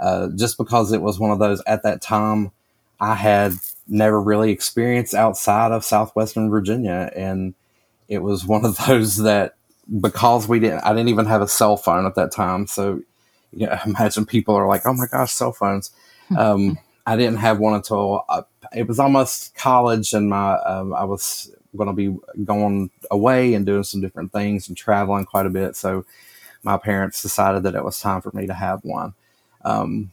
Uh, 0.00 0.28
just 0.36 0.56
because 0.56 0.92
it 0.92 1.02
was 1.02 1.18
one 1.18 1.32
of 1.32 1.40
those 1.40 1.60
at 1.66 1.82
that 1.82 2.00
time 2.00 2.52
i 3.00 3.14
had 3.14 3.52
never 3.88 4.20
really 4.20 4.50
experienced 4.50 5.14
outside 5.14 5.72
of 5.72 5.84
southwestern 5.84 6.50
Virginia, 6.50 7.10
and 7.16 7.54
it 8.08 8.18
was 8.18 8.44
one 8.44 8.64
of 8.64 8.76
those 8.86 9.16
that 9.18 9.54
because 10.00 10.46
we 10.46 10.60
didn't, 10.60 10.80
I 10.80 10.90
didn't 10.90 11.08
even 11.08 11.26
have 11.26 11.40
a 11.40 11.48
cell 11.48 11.76
phone 11.76 12.04
at 12.06 12.14
that 12.16 12.30
time. 12.30 12.66
So, 12.66 13.00
you 13.52 13.66
know, 13.66 13.78
imagine 13.86 14.26
people 14.26 14.54
are 14.54 14.68
like, 14.68 14.82
"Oh 14.84 14.92
my 14.92 15.06
gosh, 15.10 15.32
cell 15.32 15.52
phones." 15.52 15.90
Um, 16.36 16.78
I 17.06 17.16
didn't 17.16 17.38
have 17.38 17.58
one 17.58 17.72
until 17.72 18.24
uh, 18.28 18.42
it 18.74 18.86
was 18.86 18.98
almost 18.98 19.54
college, 19.54 20.12
and 20.12 20.28
my 20.28 20.54
um, 20.58 20.92
I 20.92 21.04
was 21.04 21.50
going 21.76 21.88
to 21.88 21.94
be 21.94 22.16
going 22.44 22.90
away 23.10 23.54
and 23.54 23.64
doing 23.64 23.82
some 23.84 24.00
different 24.00 24.32
things 24.32 24.68
and 24.68 24.76
traveling 24.76 25.24
quite 25.24 25.46
a 25.46 25.50
bit. 25.50 25.74
So, 25.76 26.04
my 26.62 26.76
parents 26.76 27.22
decided 27.22 27.62
that 27.62 27.74
it 27.74 27.84
was 27.84 27.98
time 28.00 28.20
for 28.20 28.30
me 28.34 28.46
to 28.46 28.54
have 28.54 28.84
one. 28.84 29.14
Um, 29.64 30.12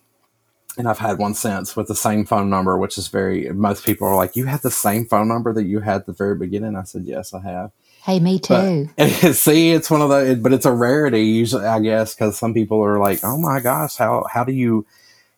and 0.78 0.88
I've 0.88 1.00
had 1.00 1.18
one 1.18 1.34
since 1.34 1.76
with 1.76 1.88
the 1.88 1.96
same 1.96 2.26
phone 2.26 2.50
number, 2.50 2.78
which 2.78 2.98
is 2.98 3.08
very. 3.08 3.50
Most 3.52 3.86
people 3.86 4.08
are 4.08 4.16
like, 4.16 4.36
"You 4.36 4.46
had 4.46 4.62
the 4.62 4.72
same 4.72 5.06
phone 5.06 5.28
number 5.28 5.54
that 5.54 5.64
you 5.64 5.80
had 5.80 5.98
at 5.98 6.06
the 6.06 6.14
very 6.14 6.36
beginning." 6.36 6.76
I 6.76 6.84
said, 6.84 7.04
"Yes, 7.06 7.34
I 7.34 7.42
have." 7.42 7.72
Hey, 8.04 8.20
me 8.20 8.40
too. 8.40 8.90
But, 8.98 9.34
see, 9.34 9.72
it's 9.72 9.90
one 9.90 10.02
of 10.02 10.10
the, 10.10 10.38
but 10.40 10.54
it's 10.54 10.66
a 10.66 10.72
rarity 10.72 11.24
usually, 11.24 11.66
I 11.66 11.80
guess, 11.80 12.14
because 12.14 12.38
some 12.38 12.54
people 12.54 12.84
are 12.84 13.00
like, 13.00 13.20
"Oh 13.24 13.38
my 13.38 13.60
gosh, 13.60 13.96
how 13.96 14.26
how 14.32 14.44
do 14.44 14.54
you?" 14.54 14.86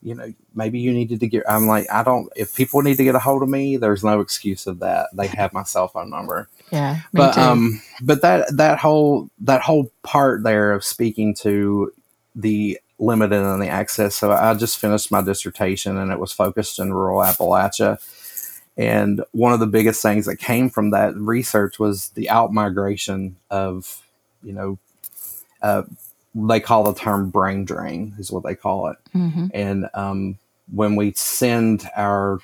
You 0.03 0.13
know, 0.13 0.31
maybe 0.53 0.79
you 0.79 0.93
needed 0.93 1.19
to 1.21 1.27
get. 1.27 1.43
I'm 1.49 1.65
like, 1.65 1.87
I 1.91 2.03
don't. 2.03 2.31
If 2.35 2.55
people 2.55 2.81
need 2.81 2.97
to 2.97 3.03
get 3.03 3.15
a 3.15 3.19
hold 3.19 3.41
of 3.41 3.49
me, 3.49 3.77
there's 3.77 4.03
no 4.03 4.19
excuse 4.19 4.67
of 4.67 4.79
that. 4.79 5.09
They 5.13 5.27
have 5.27 5.53
my 5.53 5.63
cell 5.63 5.87
phone 5.87 6.09
number. 6.09 6.49
Yeah, 6.71 7.01
but 7.13 7.33
too. 7.33 7.41
um, 7.41 7.81
but 8.01 8.21
that 8.21 8.55
that 8.57 8.77
whole 8.77 9.29
that 9.39 9.61
whole 9.61 9.91
part 10.03 10.43
there 10.43 10.71
of 10.71 10.83
speaking 10.83 11.33
to 11.35 11.91
the 12.35 12.79
limited 12.99 13.35
in 13.35 13.59
the 13.59 13.67
access. 13.67 14.15
So 14.15 14.31
I 14.31 14.53
just 14.53 14.77
finished 14.77 15.11
my 15.11 15.21
dissertation 15.21 15.97
and 15.97 16.11
it 16.11 16.19
was 16.19 16.33
focused 16.33 16.79
in 16.79 16.93
rural 16.93 17.21
Appalachia. 17.21 17.99
And 18.77 19.23
one 19.31 19.53
of 19.53 19.59
the 19.59 19.67
biggest 19.67 20.01
things 20.01 20.25
that 20.25 20.37
came 20.37 20.69
from 20.69 20.91
that 20.91 21.15
research 21.15 21.79
was 21.79 22.09
the 22.09 22.29
outmigration 22.31 23.33
of, 23.49 24.03
you 24.43 24.53
know, 24.53 24.77
uh, 25.61 25.83
they 26.35 26.59
call 26.59 26.83
the 26.83 26.93
term 26.93 27.29
brain 27.29 27.65
drain, 27.65 28.13
is 28.19 28.31
what 28.31 28.43
they 28.43 28.53
call 28.53 28.87
it. 28.87 28.97
Mm-hmm. 29.15 29.47
And 29.53 29.89
um, 29.95 30.37
when 30.71 30.95
we 30.95 31.13
send 31.13 31.89
our 31.95 32.39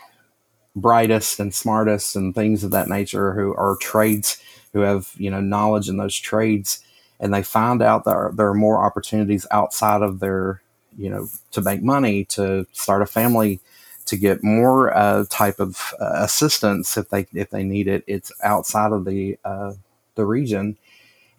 brightest 0.75 1.39
and 1.39 1.53
smartest 1.53 2.15
and 2.15 2.33
things 2.33 2.63
of 2.63 2.72
that 2.72 2.89
nature 2.89 3.33
who 3.33 3.53
are 3.53 3.77
trades 3.77 4.41
who 4.74 4.79
have, 4.79 5.12
you 5.17 5.29
know, 5.29 5.41
knowledge 5.41 5.88
in 5.88 5.98
those 5.98 6.15
trades 6.15 6.79
and 7.24 7.34
they 7.34 7.42
find 7.42 7.82
out 7.82 8.03
that 8.03 8.34
there 8.36 8.50
are 8.50 8.53
more 8.53 8.84
opportunities 8.84 9.48
outside 9.50 10.01
of 10.01 10.20
their, 10.20 10.62
you 10.98 11.10
know, 11.10 11.30
to 11.51 11.62
make 11.62 11.82
money, 11.82 12.25
to 12.25 12.68
start 12.74 13.01
a 13.01 13.06
family, 13.06 13.62
to 14.08 14.18
get 14.18 14.44
more 14.44 14.94
uh, 14.94 15.24
type 15.30 15.62
of 15.62 15.94
uh, 16.01 16.15
assistance 16.15 16.98
if 16.98 17.10
they 17.10 17.25
if 17.34 17.50
they 17.50 17.63
need 17.63 17.88
it. 17.88 18.03
It's 18.08 18.34
outside 18.44 18.92
of 18.92 19.06
the 19.06 19.38
uh, 19.46 19.72
the 20.15 20.25
region, 20.25 20.77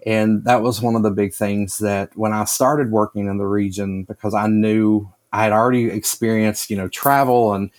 and 0.07 0.43
that 0.45 0.63
was 0.63 0.81
one 0.81 0.97
of 0.97 1.03
the 1.03 1.11
big 1.11 1.35
things 1.35 1.79
that 1.81 2.17
when 2.17 2.33
I 2.33 2.45
started 2.45 2.91
working 2.91 3.27
in 3.27 3.37
the 3.37 3.47
region, 3.47 4.05
because 4.05 4.33
I 4.33 4.47
knew 4.47 5.13
I 5.35 5.43
had 5.43 5.53
already 5.53 5.91
experienced, 5.91 6.71
you 6.71 6.79
know, 6.79 6.89
travel 6.89 7.53
and 7.53 7.71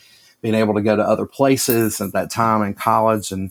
being 0.44 0.54
able 0.54 0.76
to 0.76 0.84
go 0.84 0.96
to 0.96 1.02
other 1.02 1.26
places 1.26 2.00
at 2.00 2.14
that 2.14 2.30
time 2.30 2.62
in 2.62 2.76
college 2.76 3.32
and 3.32 3.50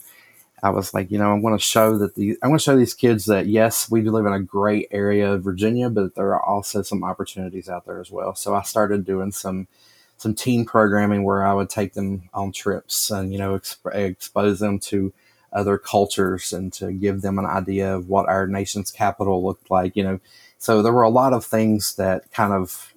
I 0.64 0.70
was 0.70 0.94
like, 0.94 1.10
you 1.10 1.18
know, 1.18 1.30
I 1.30 1.34
want 1.34 1.60
to 1.60 1.62
show 1.64 1.98
that 1.98 2.14
the 2.14 2.38
I 2.42 2.48
want 2.48 2.58
to 2.58 2.64
show 2.64 2.74
these 2.74 2.94
kids 2.94 3.26
that 3.26 3.46
yes, 3.46 3.90
we 3.90 4.00
live 4.00 4.24
in 4.24 4.32
a 4.32 4.40
great 4.40 4.88
area 4.90 5.30
of 5.30 5.44
Virginia, 5.44 5.90
but 5.90 6.14
there 6.14 6.34
are 6.34 6.42
also 6.42 6.80
some 6.80 7.04
opportunities 7.04 7.68
out 7.68 7.84
there 7.84 8.00
as 8.00 8.10
well. 8.10 8.34
So 8.34 8.54
I 8.54 8.62
started 8.62 9.04
doing 9.04 9.30
some 9.30 9.68
some 10.16 10.34
teen 10.34 10.64
programming 10.64 11.22
where 11.22 11.44
I 11.44 11.52
would 11.52 11.68
take 11.68 11.92
them 11.92 12.30
on 12.32 12.50
trips 12.50 13.10
and 13.10 13.30
you 13.30 13.38
know 13.38 13.58
exp- 13.58 13.94
expose 13.94 14.58
them 14.58 14.78
to 14.80 15.12
other 15.52 15.76
cultures 15.76 16.50
and 16.54 16.72
to 16.72 16.92
give 16.92 17.20
them 17.20 17.38
an 17.38 17.44
idea 17.44 17.94
of 17.94 18.08
what 18.08 18.26
our 18.30 18.46
nation's 18.46 18.90
capital 18.90 19.44
looked 19.44 19.70
like. 19.70 19.94
You 19.94 20.04
know, 20.04 20.20
so 20.56 20.80
there 20.80 20.94
were 20.94 21.02
a 21.02 21.10
lot 21.10 21.34
of 21.34 21.44
things 21.44 21.96
that 21.96 22.32
kind 22.32 22.54
of 22.54 22.94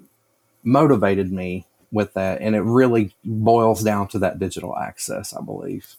motivated 0.64 1.34
me 1.34 1.66
with 1.92 2.14
that, 2.14 2.40
and 2.40 2.56
it 2.56 2.62
really 2.62 3.14
boils 3.26 3.84
down 3.84 4.08
to 4.08 4.20
that 4.20 4.40
digital 4.40 4.78
access, 4.78 5.34
I 5.34 5.42
believe. 5.42 5.98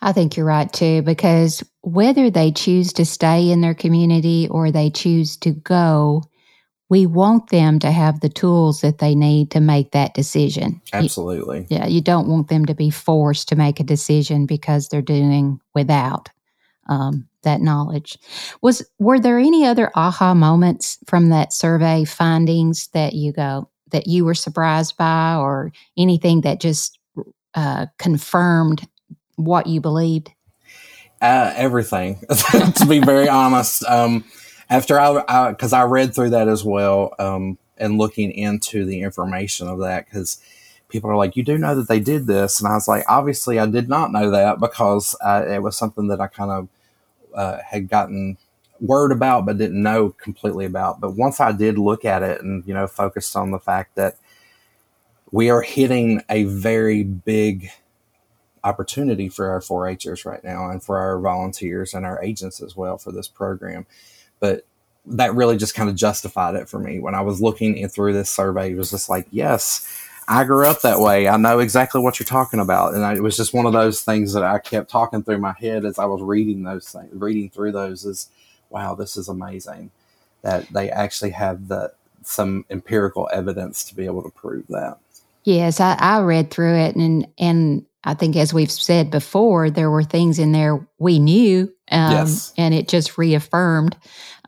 I 0.00 0.12
think 0.12 0.36
you're 0.36 0.46
right 0.46 0.72
too, 0.72 1.02
because 1.02 1.64
whether 1.80 2.30
they 2.30 2.52
choose 2.52 2.92
to 2.94 3.04
stay 3.04 3.50
in 3.50 3.60
their 3.60 3.74
community 3.74 4.46
or 4.50 4.70
they 4.70 4.90
choose 4.90 5.36
to 5.38 5.52
go, 5.52 6.22
we 6.88 7.06
want 7.06 7.50
them 7.50 7.78
to 7.80 7.90
have 7.90 8.20
the 8.20 8.28
tools 8.28 8.82
that 8.82 8.98
they 8.98 9.14
need 9.14 9.50
to 9.52 9.60
make 9.60 9.90
that 9.92 10.14
decision. 10.14 10.80
Absolutely. 10.92 11.66
You, 11.68 11.78
yeah, 11.78 11.86
you 11.86 12.00
don't 12.00 12.28
want 12.28 12.48
them 12.48 12.66
to 12.66 12.74
be 12.74 12.90
forced 12.90 13.48
to 13.48 13.56
make 13.56 13.80
a 13.80 13.84
decision 13.84 14.46
because 14.46 14.88
they're 14.88 15.02
doing 15.02 15.58
without 15.74 16.28
um, 16.88 17.26
that 17.42 17.60
knowledge. 17.60 18.18
Was 18.62 18.88
were 18.98 19.18
there 19.18 19.38
any 19.38 19.64
other 19.64 19.90
aha 19.96 20.34
moments 20.34 20.98
from 21.06 21.30
that 21.30 21.52
survey 21.52 22.04
findings 22.04 22.88
that 22.88 23.14
you 23.14 23.32
go 23.32 23.68
that 23.92 24.06
you 24.06 24.24
were 24.24 24.34
surprised 24.34 24.96
by, 24.96 25.36
or 25.36 25.72
anything 25.96 26.42
that 26.42 26.60
just 26.60 26.98
uh, 27.54 27.86
confirmed 27.98 28.86
what 29.36 29.66
you 29.66 29.80
believed? 29.80 30.30
Uh, 31.20 31.52
everything, 31.56 32.20
to 32.74 32.86
be 32.88 33.00
very 33.00 33.28
honest. 33.28 33.84
Um, 33.84 34.24
after 34.68 35.00
I, 35.00 35.50
because 35.50 35.72
I, 35.72 35.80
I, 35.80 35.84
read 35.84 36.14
through 36.14 36.30
that 36.30 36.48
as 36.48 36.62
well, 36.62 37.14
um, 37.18 37.56
and 37.78 37.96
looking 37.96 38.32
into 38.32 38.84
the 38.84 39.00
information 39.00 39.68
of 39.68 39.78
that, 39.78 40.04
because 40.04 40.40
people 40.88 41.10
are 41.10 41.16
like, 41.16 41.36
you 41.36 41.42
do 41.42 41.58
know 41.58 41.74
that 41.74 41.88
they 41.88 42.00
did 42.00 42.26
this. 42.26 42.60
And 42.60 42.68
I 42.68 42.74
was 42.74 42.88
like, 42.88 43.04
obviously 43.08 43.58
I 43.58 43.66
did 43.66 43.88
not 43.88 44.12
know 44.12 44.30
that 44.30 44.60
because 44.60 45.16
I, 45.24 45.54
it 45.54 45.62
was 45.62 45.76
something 45.76 46.08
that 46.08 46.20
I 46.20 46.26
kind 46.26 46.50
of 46.50 46.68
uh, 47.34 47.58
had 47.66 47.88
gotten 47.88 48.38
word 48.80 49.12
about, 49.12 49.46
but 49.46 49.58
didn't 49.58 49.82
know 49.82 50.10
completely 50.10 50.64
about. 50.64 51.00
But 51.00 51.12
once 51.12 51.40
I 51.40 51.52
did 51.52 51.78
look 51.78 52.04
at 52.04 52.22
it 52.22 52.42
and, 52.42 52.66
you 52.66 52.74
know, 52.74 52.86
focused 52.86 53.36
on 53.36 53.50
the 53.50 53.58
fact 53.58 53.96
that 53.96 54.16
we 55.32 55.50
are 55.50 55.62
hitting 55.62 56.22
a 56.30 56.44
very 56.44 57.02
big 57.02 57.70
opportunity 58.66 59.28
for 59.28 59.48
our 59.48 59.60
4-Hers 59.60 60.24
right 60.24 60.42
now 60.42 60.68
and 60.68 60.82
for 60.82 60.98
our 60.98 61.20
volunteers 61.20 61.94
and 61.94 62.04
our 62.04 62.22
agents 62.22 62.60
as 62.60 62.76
well 62.76 62.98
for 62.98 63.12
this 63.12 63.28
program. 63.28 63.86
But 64.40 64.66
that 65.06 65.34
really 65.34 65.56
just 65.56 65.74
kind 65.74 65.88
of 65.88 65.94
justified 65.94 66.56
it 66.56 66.68
for 66.68 66.80
me 66.80 66.98
when 66.98 67.14
I 67.14 67.20
was 67.20 67.40
looking 67.40 67.76
in 67.76 67.88
through 67.88 68.12
this 68.12 68.28
survey. 68.28 68.72
It 68.72 68.76
was 68.76 68.90
just 68.90 69.08
like, 69.08 69.28
yes, 69.30 69.86
I 70.28 70.42
grew 70.42 70.66
up 70.66 70.82
that 70.82 70.98
way. 70.98 71.28
I 71.28 71.36
know 71.36 71.60
exactly 71.60 72.00
what 72.00 72.18
you're 72.18 72.26
talking 72.26 72.58
about, 72.58 72.94
and 72.94 73.04
I, 73.04 73.14
it 73.14 73.22
was 73.22 73.36
just 73.36 73.54
one 73.54 73.66
of 73.66 73.72
those 73.72 74.02
things 74.02 74.32
that 74.32 74.42
I 74.42 74.58
kept 74.58 74.90
talking 74.90 75.22
through 75.22 75.38
my 75.38 75.54
head 75.58 75.84
as 75.84 75.98
I 76.00 76.06
was 76.06 76.20
reading 76.20 76.64
those 76.64 76.88
things, 76.88 77.10
reading 77.12 77.48
through 77.48 77.72
those. 77.72 78.04
Is 78.04 78.28
wow, 78.68 78.96
this 78.96 79.16
is 79.16 79.28
amazing. 79.28 79.92
That 80.42 80.68
they 80.70 80.90
actually 80.90 81.30
have 81.30 81.68
the 81.68 81.92
some 82.22 82.64
empirical 82.70 83.28
evidence 83.32 83.84
to 83.84 83.94
be 83.94 84.04
able 84.06 84.24
to 84.24 84.30
prove 84.30 84.66
that. 84.68 84.98
Yes, 85.46 85.78
I, 85.78 85.96
I 86.00 86.20
read 86.22 86.50
through 86.50 86.74
it, 86.74 86.96
and 86.96 87.28
and 87.38 87.86
I 88.02 88.14
think 88.14 88.34
as 88.34 88.52
we've 88.52 88.70
said 88.70 89.12
before, 89.12 89.70
there 89.70 89.92
were 89.92 90.02
things 90.02 90.40
in 90.40 90.50
there 90.50 90.84
we 90.98 91.20
knew, 91.20 91.72
um, 91.92 92.12
yes. 92.12 92.52
and 92.58 92.74
it 92.74 92.88
just 92.88 93.16
reaffirmed 93.16 93.96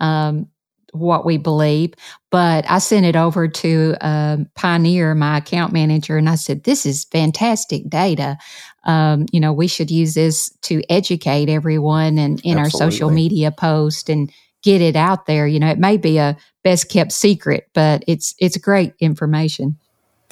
um, 0.01 0.49
what 0.93 1.25
we 1.25 1.37
believe. 1.37 1.95
But 2.33 2.69
I 2.69 2.81
sent 2.81 3.07
it 3.07 3.15
over 3.15 3.47
to 3.47 3.95
uh, 4.01 4.39
Pioneer, 4.57 5.15
my 5.15 5.39
account 5.39 5.73
manager, 5.73 6.17
and 6.17 6.29
I 6.29 6.35
said, 6.35 6.65
"This 6.65 6.85
is 6.85 7.05
fantastic 7.05 7.89
data. 7.89 8.37
Um, 8.83 9.27
you 9.31 9.39
know, 9.39 9.53
we 9.53 9.69
should 9.69 9.93
use 9.93 10.15
this 10.15 10.51
to 10.63 10.83
educate 10.91 11.49
everyone 11.49 12.19
and 12.19 12.41
in 12.43 12.59
Absolutely. 12.59 12.61
our 12.61 12.71
social 12.91 13.11
media 13.11 13.53
post 13.53 14.11
and." 14.11 14.33
get 14.65 14.81
it 14.81 14.97
out 14.97 15.27
there 15.27 15.47
you 15.47 15.61
know 15.61 15.69
it 15.69 15.79
may 15.79 15.97
be 15.97 16.19
a 16.19 16.37
best 16.65 16.91
kept 16.91 17.13
secret 17.13 17.69
but 17.75 18.03
it's 18.09 18.35
it's 18.41 18.57
great 18.57 18.93
information 18.99 19.79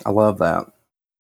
I 0.04 0.10
love 0.10 0.38
that. 0.38 0.66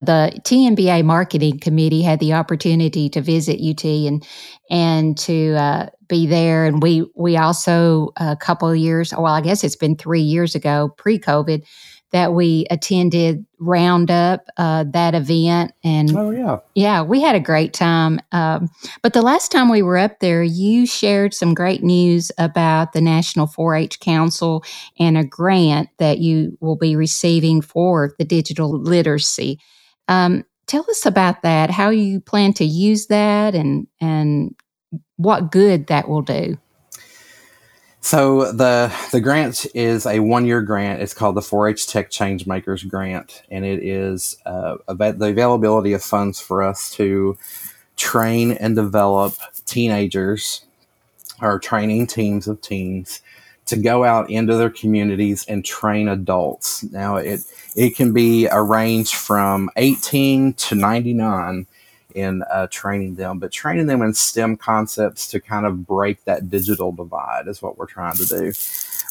The 0.02 0.38
TNBA 0.44 1.04
marketing 1.04 1.58
committee 1.58 2.02
had 2.02 2.20
the 2.20 2.34
opportunity 2.34 3.08
to 3.10 3.20
visit 3.22 3.60
UT 3.60 3.84
and 3.84 4.26
and 4.68 5.16
to 5.18 5.54
uh, 5.54 5.86
be 6.08 6.26
there, 6.26 6.66
and 6.66 6.82
we 6.82 7.06
we 7.16 7.38
also 7.38 8.12
a 8.18 8.36
couple 8.36 8.74
years, 8.74 9.12
well, 9.14 9.26
I 9.26 9.40
guess 9.40 9.64
it's 9.64 9.76
been 9.76 9.96
three 9.96 10.20
years 10.20 10.54
ago, 10.54 10.94
pre 10.98 11.18
COVID, 11.18 11.64
that 12.12 12.32
we 12.32 12.66
attended 12.70 13.44
Roundup, 13.58 14.46
uh, 14.56 14.84
that 14.90 15.14
event. 15.14 15.72
And 15.82 16.16
oh, 16.16 16.30
yeah. 16.30 16.58
Yeah, 16.74 17.02
we 17.02 17.20
had 17.20 17.34
a 17.34 17.40
great 17.40 17.72
time. 17.72 18.20
Um, 18.32 18.68
but 19.02 19.12
the 19.12 19.22
last 19.22 19.50
time 19.50 19.68
we 19.68 19.82
were 19.82 19.98
up 19.98 20.20
there, 20.20 20.42
you 20.42 20.86
shared 20.86 21.34
some 21.34 21.54
great 21.54 21.82
news 21.82 22.30
about 22.38 22.92
the 22.92 23.00
National 23.00 23.46
4 23.46 23.74
H 23.76 24.00
Council 24.00 24.62
and 24.98 25.18
a 25.18 25.24
grant 25.24 25.88
that 25.98 26.18
you 26.18 26.56
will 26.60 26.76
be 26.76 26.96
receiving 26.96 27.60
for 27.60 28.14
the 28.18 28.24
digital 28.24 28.78
literacy. 28.78 29.58
Um, 30.08 30.44
tell 30.66 30.84
us 30.88 31.06
about 31.06 31.42
that, 31.42 31.70
how 31.70 31.90
you 31.90 32.20
plan 32.20 32.52
to 32.54 32.64
use 32.64 33.06
that, 33.06 33.54
and, 33.54 33.86
and 34.00 34.54
what 35.16 35.50
good 35.50 35.88
that 35.88 36.08
will 36.08 36.22
do. 36.22 36.56
So 38.06 38.52
the 38.52 38.94
the 39.10 39.20
grant 39.20 39.66
is 39.74 40.06
a 40.06 40.20
one 40.20 40.46
year 40.46 40.62
grant. 40.62 41.02
It's 41.02 41.12
called 41.12 41.34
the 41.34 41.40
4-H 41.40 41.88
Tech 41.88 42.08
Change 42.08 42.46
Makers 42.46 42.84
Grant, 42.84 43.42
and 43.50 43.64
it 43.64 43.82
is 43.82 44.36
uh, 44.46 44.76
about 44.86 45.18
the 45.18 45.26
availability 45.26 45.92
of 45.92 46.04
funds 46.04 46.38
for 46.38 46.62
us 46.62 46.88
to 46.92 47.36
train 47.96 48.52
and 48.52 48.76
develop 48.76 49.34
teenagers 49.64 50.64
or 51.42 51.58
training 51.58 52.06
teams 52.06 52.46
of 52.46 52.60
teens 52.60 53.22
to 53.64 53.76
go 53.76 54.04
out 54.04 54.30
into 54.30 54.54
their 54.54 54.70
communities 54.70 55.44
and 55.48 55.64
train 55.64 56.06
adults. 56.06 56.84
Now 56.84 57.16
it 57.16 57.40
it 57.74 57.96
can 57.96 58.12
be 58.12 58.46
a 58.46 58.62
range 58.62 59.16
from 59.16 59.68
18 59.74 60.52
to 60.52 60.76
99 60.76 61.66
in 62.16 62.42
uh, 62.50 62.66
training 62.70 63.16
them, 63.16 63.38
but 63.38 63.52
training 63.52 63.86
them 63.86 64.00
in 64.00 64.14
STEM 64.14 64.56
concepts 64.56 65.28
to 65.28 65.38
kind 65.38 65.66
of 65.66 65.86
break 65.86 66.24
that 66.24 66.48
digital 66.50 66.90
divide 66.90 67.46
is 67.46 67.60
what 67.60 67.76
we're 67.76 67.86
trying 67.86 68.16
to 68.16 68.24
do. 68.24 68.52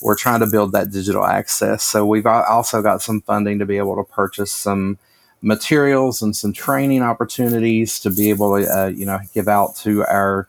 We're 0.01 0.17
trying 0.17 0.39
to 0.39 0.47
build 0.47 0.71
that 0.71 0.91
digital 0.91 1.24
access. 1.24 1.83
So 1.83 2.05
we've 2.05 2.25
also 2.25 2.81
got 2.81 3.01
some 3.01 3.21
funding 3.21 3.59
to 3.59 3.65
be 3.65 3.77
able 3.77 3.95
to 3.95 4.03
purchase 4.03 4.51
some 4.51 4.97
materials 5.41 6.21
and 6.21 6.35
some 6.35 6.51
training 6.51 7.03
opportunities 7.03 8.00
to 8.00 8.09
be 8.09 8.31
able 8.31 8.59
to, 8.59 8.67
uh, 8.67 8.88
you 8.88 9.05
know, 9.05 9.19
give 9.33 9.47
out 9.47 9.75
to 9.77 10.03
our 10.05 10.47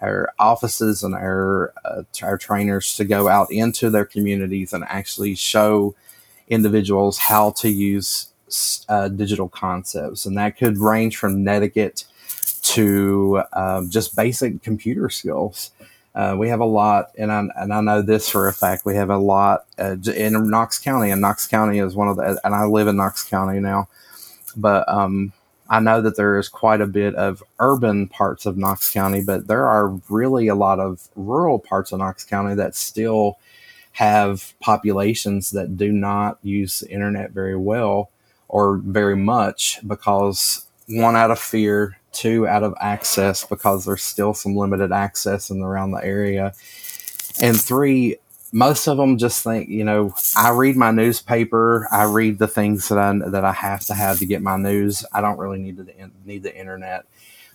our 0.00 0.32
offices 0.38 1.02
and 1.02 1.14
our 1.14 1.74
uh, 1.84 2.02
our 2.22 2.38
trainers 2.38 2.96
to 2.96 3.04
go 3.04 3.28
out 3.28 3.50
into 3.50 3.90
their 3.90 4.04
communities 4.04 4.72
and 4.72 4.84
actually 4.88 5.34
show 5.34 5.94
individuals 6.48 7.18
how 7.18 7.50
to 7.50 7.68
use 7.68 8.28
uh, 8.88 9.08
digital 9.08 9.48
concepts, 9.48 10.26
and 10.26 10.36
that 10.36 10.56
could 10.56 10.78
range 10.78 11.16
from 11.16 11.44
netiquette 11.44 12.04
to 12.62 13.42
um, 13.52 13.90
just 13.90 14.14
basic 14.16 14.62
computer 14.62 15.08
skills. 15.08 15.70
Uh, 16.14 16.34
we 16.36 16.48
have 16.48 16.60
a 16.60 16.64
lot, 16.64 17.12
and 17.16 17.30
I, 17.30 17.44
and 17.56 17.72
I 17.72 17.80
know 17.80 18.02
this 18.02 18.28
for 18.28 18.48
a 18.48 18.52
fact. 18.52 18.84
We 18.84 18.96
have 18.96 19.10
a 19.10 19.18
lot 19.18 19.66
uh, 19.78 19.96
in 20.14 20.50
Knox 20.50 20.78
County, 20.78 21.10
and 21.10 21.20
Knox 21.20 21.46
County 21.46 21.78
is 21.78 21.94
one 21.94 22.08
of 22.08 22.16
the. 22.16 22.40
And 22.44 22.54
I 22.54 22.64
live 22.64 22.88
in 22.88 22.96
Knox 22.96 23.22
County 23.22 23.60
now, 23.60 23.88
but 24.56 24.88
um, 24.88 25.32
I 25.70 25.80
know 25.80 26.00
that 26.00 26.16
there 26.16 26.38
is 26.38 26.48
quite 26.48 26.80
a 26.80 26.86
bit 26.86 27.14
of 27.14 27.42
urban 27.60 28.08
parts 28.08 28.46
of 28.46 28.56
Knox 28.56 28.90
County, 28.90 29.22
but 29.22 29.46
there 29.46 29.66
are 29.66 29.88
really 30.08 30.48
a 30.48 30.54
lot 30.54 30.80
of 30.80 31.08
rural 31.14 31.58
parts 31.58 31.92
of 31.92 31.98
Knox 31.98 32.24
County 32.24 32.54
that 32.54 32.74
still 32.74 33.38
have 33.92 34.54
populations 34.60 35.50
that 35.50 35.76
do 35.76 35.92
not 35.92 36.38
use 36.42 36.80
the 36.80 36.90
internet 36.90 37.32
very 37.32 37.56
well 37.56 38.10
or 38.48 38.78
very 38.78 39.16
much 39.16 39.78
because 39.86 40.66
one 40.88 41.16
out 41.16 41.30
of 41.30 41.38
fear, 41.38 41.98
two 42.12 42.46
out 42.46 42.62
of 42.62 42.74
access 42.80 43.44
because 43.44 43.84
there's 43.84 44.02
still 44.02 44.34
some 44.34 44.56
limited 44.56 44.92
access 44.92 45.50
in 45.50 45.62
around 45.62 45.92
the 45.92 46.04
area, 46.04 46.54
and 47.40 47.60
three, 47.60 48.16
most 48.52 48.86
of 48.88 48.96
them 48.96 49.18
just 49.18 49.44
think, 49.44 49.68
you 49.68 49.84
know, 49.84 50.14
I 50.36 50.50
read 50.50 50.76
my 50.76 50.90
newspaper, 50.90 51.86
I 51.92 52.04
read 52.04 52.38
the 52.38 52.48
things 52.48 52.88
that 52.88 52.98
I 52.98 53.12
that 53.30 53.44
I 53.44 53.52
have 53.52 53.84
to 53.86 53.94
have 53.94 54.18
to 54.20 54.26
get 54.26 54.42
my 54.42 54.56
news. 54.56 55.04
I 55.12 55.20
don't 55.20 55.38
really 55.38 55.58
need 55.58 55.76
the 55.76 56.10
need 56.24 56.42
the 56.42 56.56
internet, 56.56 57.04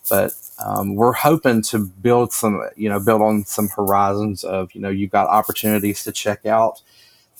but 0.09 0.33
um, 0.63 0.95
we're 0.95 1.13
hoping 1.13 1.61
to 1.63 1.79
build 1.79 2.31
some, 2.31 2.61
you 2.75 2.89
know, 2.89 2.99
build 2.99 3.21
on 3.21 3.43
some 3.45 3.69
horizons 3.69 4.43
of, 4.43 4.73
you 4.73 4.81
know, 4.81 4.89
you've 4.89 5.11
got 5.11 5.27
opportunities 5.27 6.03
to 6.03 6.11
check 6.11 6.45
out 6.45 6.81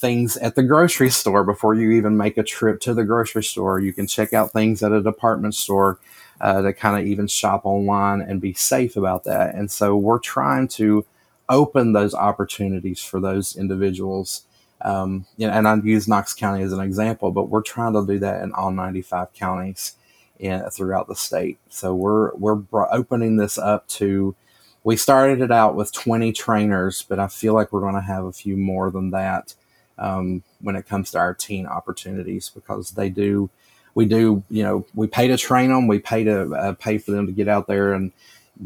things 0.03 0.35
at 0.35 0.55
the 0.55 0.63
grocery 0.63 1.09
store 1.09 1.45
before 1.45 1.73
you 1.73 1.91
even 1.91 2.17
make 2.17 2.37
a 2.37 2.43
trip 2.43 2.81
to 2.81 2.93
the 2.93 3.05
grocery 3.05 3.43
store. 3.43 3.79
You 3.79 3.93
can 3.93 4.05
check 4.05 4.33
out 4.33 4.51
things 4.51 4.83
at 4.83 4.91
a 4.91 5.01
department 5.01 5.55
store 5.55 5.97
uh, 6.41 6.61
to 6.61 6.73
kind 6.73 6.99
of 6.99 7.07
even 7.07 7.25
shop 7.25 7.61
online 7.63 8.19
and 8.19 8.41
be 8.41 8.53
safe 8.53 8.97
about 8.97 9.23
that. 9.23 9.55
And 9.55 9.71
so 9.71 9.95
we're 9.95 10.19
trying 10.19 10.67
to 10.79 11.05
open 11.47 11.93
those 11.93 12.13
opportunities 12.13 12.99
for 12.99 13.21
those 13.21 13.55
individuals. 13.55 14.43
Um, 14.81 15.25
you 15.37 15.47
know, 15.47 15.53
and 15.53 15.65
I 15.65 15.77
use 15.77 16.05
Knox 16.05 16.33
County 16.33 16.63
as 16.63 16.73
an 16.73 16.81
example, 16.81 17.31
but 17.31 17.47
we're 17.47 17.61
trying 17.61 17.93
to 17.93 18.05
do 18.05 18.19
that 18.19 18.43
in 18.43 18.51
all 18.51 18.71
95 18.71 19.33
counties 19.33 19.93
in, 20.37 20.69
throughout 20.69 21.07
the 21.07 21.15
state. 21.15 21.59
So 21.69 21.95
we're 21.95 22.35
we're 22.35 22.91
opening 22.91 23.37
this 23.37 23.57
up 23.57 23.87
to. 23.99 24.35
We 24.83 24.97
started 24.97 25.39
it 25.39 25.49
out 25.49 25.77
with 25.77 25.93
20 25.93 26.33
trainers, 26.33 27.05
but 27.07 27.17
I 27.17 27.27
feel 27.27 27.53
like 27.53 27.71
we're 27.71 27.79
going 27.79 27.95
to 27.95 28.01
have 28.01 28.25
a 28.25 28.33
few 28.33 28.57
more 28.57 28.91
than 28.91 29.11
that 29.11 29.55
um, 29.97 30.43
when 30.61 30.75
it 30.75 30.87
comes 30.87 31.11
to 31.11 31.17
our 31.17 31.33
teen 31.33 31.65
opportunities 31.65 32.49
because 32.49 32.91
they 32.91 33.09
do 33.09 33.49
we 33.95 34.05
do 34.05 34.43
you 34.49 34.63
know 34.63 34.85
we 34.95 35.07
pay 35.07 35.27
to 35.27 35.37
train 35.37 35.69
them 35.69 35.87
we 35.87 35.99
pay 35.99 36.23
to 36.23 36.53
uh, 36.55 36.73
pay 36.73 36.97
for 36.97 37.11
them 37.11 37.25
to 37.25 37.31
get 37.31 37.47
out 37.47 37.67
there 37.67 37.93
and 37.93 38.11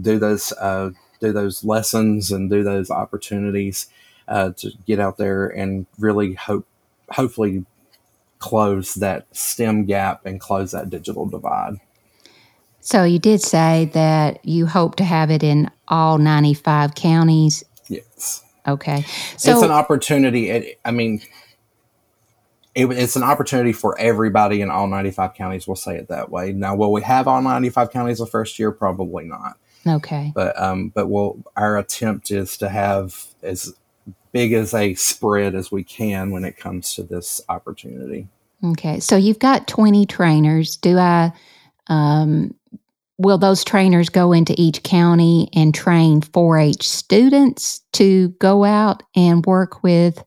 do 0.01 0.19
those 0.19 0.51
uh, 0.53 0.89
do 1.19 1.31
those 1.31 1.63
lessons 1.63 2.31
and 2.31 2.49
do 2.49 2.63
those 2.63 2.89
opportunities 2.89 3.87
uh, 4.27 4.51
to 4.51 4.71
get 4.85 4.99
out 4.99 5.17
there 5.17 5.47
and 5.47 5.85
really 5.99 6.33
hope 6.33 6.65
hopefully 7.09 7.65
close 8.39 8.95
that 8.95 9.25
STEM 9.35 9.85
gap 9.85 10.25
and 10.25 10.39
close 10.39 10.71
that 10.71 10.89
digital 10.89 11.25
divide. 11.25 11.75
So 12.79 13.03
you 13.03 13.19
did 13.19 13.41
say 13.41 13.89
that 13.93 14.45
you 14.45 14.65
hope 14.65 14.95
to 14.97 15.03
have 15.03 15.31
it 15.31 15.43
in 15.43 15.69
all 15.87 16.17
95 16.17 16.95
counties. 16.95 17.63
Yes. 17.87 18.43
Okay. 18.67 19.03
So 19.37 19.51
it's 19.51 19.61
an 19.61 19.71
opportunity. 19.71 20.49
It, 20.49 20.79
I 20.83 20.91
mean, 20.91 21.21
it, 22.75 22.85
it's 22.91 23.15
an 23.15 23.23
opportunity 23.23 23.73
for 23.73 23.97
everybody 23.97 24.61
in 24.61 24.69
all 24.69 24.87
95 24.87 25.33
counties. 25.33 25.67
We'll 25.67 25.75
say 25.75 25.95
it 25.95 26.09
that 26.09 26.29
way. 26.29 26.51
Now, 26.51 26.75
will 26.75 26.91
we 26.91 27.01
have 27.01 27.27
all 27.27 27.41
95 27.41 27.91
counties 27.91 28.19
the 28.19 28.27
first 28.27 28.59
year? 28.59 28.71
Probably 28.71 29.25
not. 29.25 29.57
Okay. 29.87 30.31
But 30.35 30.59
um, 30.61 30.89
but 30.89 31.07
we'll 31.07 31.43
our 31.55 31.77
attempt 31.77 32.29
is 32.29 32.57
to 32.57 32.67
have 32.67 33.27
as 33.41 33.73
big 34.31 34.51
as 34.53 34.73
a 34.73 34.93
spread 34.95 35.55
as 35.55 35.71
we 35.71 35.83
can 35.83 36.31
when 36.31 36.43
it 36.43 36.57
comes 36.57 36.93
to 36.95 37.03
this 37.03 37.41
opportunity. 37.47 38.27
Okay. 38.63 38.99
So 38.99 39.15
you've 39.15 39.39
got 39.39 39.67
20 39.67 40.05
trainers. 40.05 40.75
Do 40.75 40.97
I 40.97 41.31
um, 41.87 42.53
will 43.17 43.37
those 43.37 43.63
trainers 43.63 44.09
go 44.09 44.31
into 44.31 44.53
each 44.57 44.83
county 44.83 45.49
and 45.53 45.73
train 45.73 46.21
4 46.21 46.57
H 46.57 46.87
students 46.87 47.81
to 47.93 48.29
go 48.39 48.63
out 48.63 49.03
and 49.15 49.45
work 49.45 49.83
with 49.83 50.23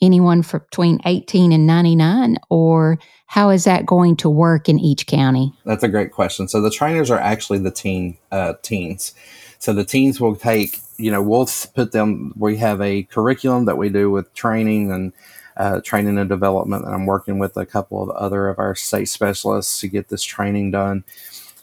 anyone 0.00 0.42
between 0.42 1.00
18 1.04 1.52
and 1.52 1.66
99? 1.66 2.36
Or 2.48 2.98
how 3.26 3.50
is 3.50 3.64
that 3.64 3.86
going 3.86 4.16
to 4.16 4.30
work 4.30 4.68
in 4.68 4.78
each 4.78 5.06
county? 5.06 5.52
That's 5.64 5.82
a 5.82 5.88
great 5.88 6.12
question. 6.12 6.48
So 6.48 6.60
the 6.60 6.70
trainers 6.70 7.10
are 7.10 7.18
actually 7.18 7.58
the 7.58 7.70
teen 7.70 8.16
uh, 8.30 8.54
teens. 8.62 9.14
So 9.58 9.72
the 9.72 9.84
teens 9.84 10.20
will 10.20 10.36
take, 10.36 10.78
you 10.96 11.10
know, 11.10 11.20
we'll 11.20 11.48
put 11.74 11.90
them, 11.90 12.32
we 12.36 12.56
have 12.58 12.80
a 12.80 13.02
curriculum 13.04 13.64
that 13.64 13.76
we 13.76 13.88
do 13.88 14.10
with 14.10 14.32
training 14.34 14.92
and 14.92 15.12
uh, 15.56 15.80
training 15.80 16.16
and 16.16 16.28
development. 16.28 16.84
And 16.84 16.94
I'm 16.94 17.06
working 17.06 17.40
with 17.40 17.56
a 17.56 17.66
couple 17.66 18.00
of 18.00 18.10
other 18.10 18.48
of 18.48 18.60
our 18.60 18.76
state 18.76 19.08
specialists 19.08 19.80
to 19.80 19.88
get 19.88 20.08
this 20.08 20.22
training 20.22 20.70
done 20.70 21.02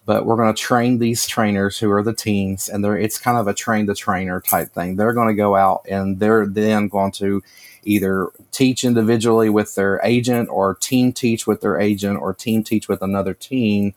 but 0.05 0.25
we're 0.25 0.35
going 0.35 0.53
to 0.53 0.61
train 0.61 0.99
these 0.99 1.25
trainers 1.25 1.79
who 1.79 1.91
are 1.91 2.03
the 2.03 2.13
teens 2.13 2.69
and 2.69 2.83
they're 2.83 2.97
it's 2.97 3.17
kind 3.17 3.37
of 3.37 3.47
a 3.47 3.53
train 3.53 3.85
the 3.85 3.95
trainer 3.95 4.39
type 4.39 4.71
thing. 4.71 4.95
They're 4.95 5.13
going 5.13 5.29
to 5.29 5.33
go 5.33 5.55
out 5.55 5.85
and 5.89 6.19
they're 6.19 6.45
then 6.45 6.87
going 6.87 7.11
to 7.13 7.43
either 7.83 8.29
teach 8.51 8.83
individually 8.83 9.49
with 9.49 9.75
their 9.75 9.99
agent 10.03 10.49
or 10.49 10.75
team 10.75 11.13
teach 11.13 11.47
with 11.47 11.61
their 11.61 11.79
agent 11.79 12.19
or 12.19 12.33
team 12.33 12.63
teach 12.63 12.87
with 12.87 13.01
another 13.01 13.33
team 13.33 13.93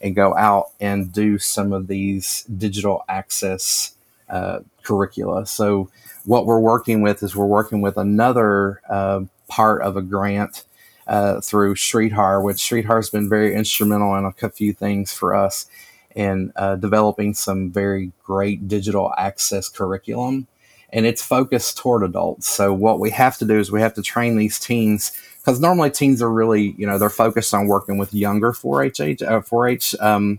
and 0.00 0.16
go 0.16 0.36
out 0.36 0.70
and 0.80 1.12
do 1.12 1.38
some 1.38 1.72
of 1.72 1.86
these 1.86 2.44
digital 2.44 3.04
access 3.08 3.94
uh, 4.28 4.60
curricula. 4.82 5.46
So 5.46 5.90
what 6.24 6.46
we're 6.46 6.60
working 6.60 7.02
with 7.02 7.22
is 7.22 7.36
we're 7.36 7.46
working 7.46 7.80
with 7.80 7.96
another 7.96 8.80
uh, 8.88 9.22
part 9.48 9.82
of 9.82 9.96
a 9.96 10.02
grant 10.02 10.64
uh, 11.06 11.40
through 11.40 11.74
Sridhar, 11.74 12.42
which 12.42 12.58
Sridhar 12.58 12.96
has 12.96 13.10
been 13.10 13.28
very 13.28 13.54
instrumental 13.54 14.14
in 14.16 14.24
a 14.24 14.50
few 14.50 14.72
things 14.72 15.12
for 15.12 15.34
us 15.34 15.66
in 16.14 16.52
uh, 16.56 16.76
developing 16.76 17.34
some 17.34 17.70
very 17.70 18.12
great 18.22 18.68
digital 18.68 19.12
access 19.16 19.68
curriculum. 19.68 20.46
And 20.90 21.06
it's 21.06 21.22
focused 21.22 21.78
toward 21.78 22.02
adults. 22.02 22.48
So 22.48 22.72
what 22.72 23.00
we 23.00 23.10
have 23.10 23.38
to 23.38 23.46
do 23.46 23.58
is 23.58 23.72
we 23.72 23.80
have 23.80 23.94
to 23.94 24.02
train 24.02 24.36
these 24.36 24.58
teens 24.58 25.12
because 25.38 25.58
normally 25.58 25.90
teens 25.90 26.20
are 26.20 26.30
really, 26.30 26.74
you 26.76 26.86
know, 26.86 26.98
they're 26.98 27.10
focused 27.10 27.54
on 27.54 27.66
working 27.66 27.96
with 27.96 28.12
younger 28.12 28.52
4-H 28.52 29.22
uh, 29.22 29.40
4-H 29.40 29.94
um, 30.00 30.38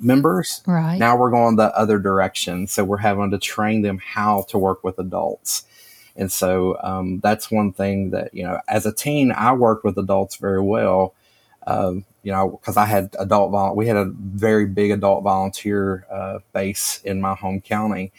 members. 0.00 0.62
Right. 0.66 0.98
Now 0.98 1.16
we're 1.16 1.30
going 1.30 1.56
the 1.56 1.76
other 1.76 1.98
direction. 1.98 2.66
So 2.66 2.82
we're 2.82 2.96
having 2.96 3.30
to 3.30 3.38
train 3.38 3.82
them 3.82 3.98
how 3.98 4.46
to 4.48 4.58
work 4.58 4.82
with 4.82 4.98
adults. 4.98 5.66
And 6.16 6.30
so 6.30 6.76
um, 6.82 7.20
that's 7.20 7.50
one 7.50 7.72
thing 7.72 8.10
that, 8.10 8.34
you 8.34 8.42
know, 8.42 8.60
as 8.68 8.86
a 8.86 8.92
teen, 8.92 9.32
I 9.32 9.52
worked 9.52 9.84
with 9.84 9.98
adults 9.98 10.36
very 10.36 10.62
well. 10.62 11.14
Um, 11.66 12.04
you 12.22 12.32
know, 12.32 12.50
because 12.50 12.76
I 12.76 12.86
had 12.86 13.14
adult, 13.18 13.50
vol- 13.50 13.76
we 13.76 13.86
had 13.86 13.96
a 13.96 14.12
very 14.14 14.66
big 14.66 14.90
adult 14.90 15.24
volunteer 15.24 16.06
uh, 16.10 16.40
base 16.52 17.00
in 17.04 17.20
my 17.20 17.34
home 17.34 17.60
county. 17.60 18.12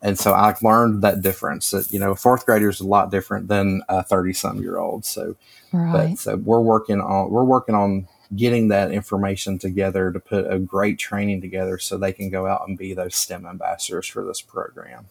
And 0.00 0.18
so 0.18 0.32
I 0.32 0.54
learned 0.60 1.02
that 1.02 1.22
difference 1.22 1.70
that, 1.70 1.90
you 1.90 1.98
know, 1.98 2.14
fourth 2.14 2.44
graders 2.44 2.76
is 2.76 2.80
a 2.82 2.86
lot 2.86 3.10
different 3.10 3.48
than 3.48 3.82
a 3.88 4.02
30 4.02 4.34
some 4.34 4.62
year 4.62 4.76
old. 4.76 5.04
So, 5.06 5.36
right. 5.72 6.10
but 6.10 6.18
so 6.18 6.36
we're 6.36 6.60
working 6.60 7.00
on, 7.00 7.30
we're 7.30 7.44
working 7.44 7.74
on 7.74 8.06
getting 8.36 8.68
that 8.68 8.90
information 8.90 9.58
together 9.58 10.12
to 10.12 10.20
put 10.20 10.50
a 10.50 10.58
great 10.58 10.98
training 10.98 11.40
together 11.40 11.78
so 11.78 11.96
they 11.96 12.12
can 12.12 12.30
go 12.30 12.46
out 12.46 12.66
and 12.68 12.76
be 12.76 12.92
those 12.92 13.14
STEM 13.14 13.46
ambassadors 13.46 14.06
for 14.06 14.24
this 14.24 14.40
program. 14.40 15.06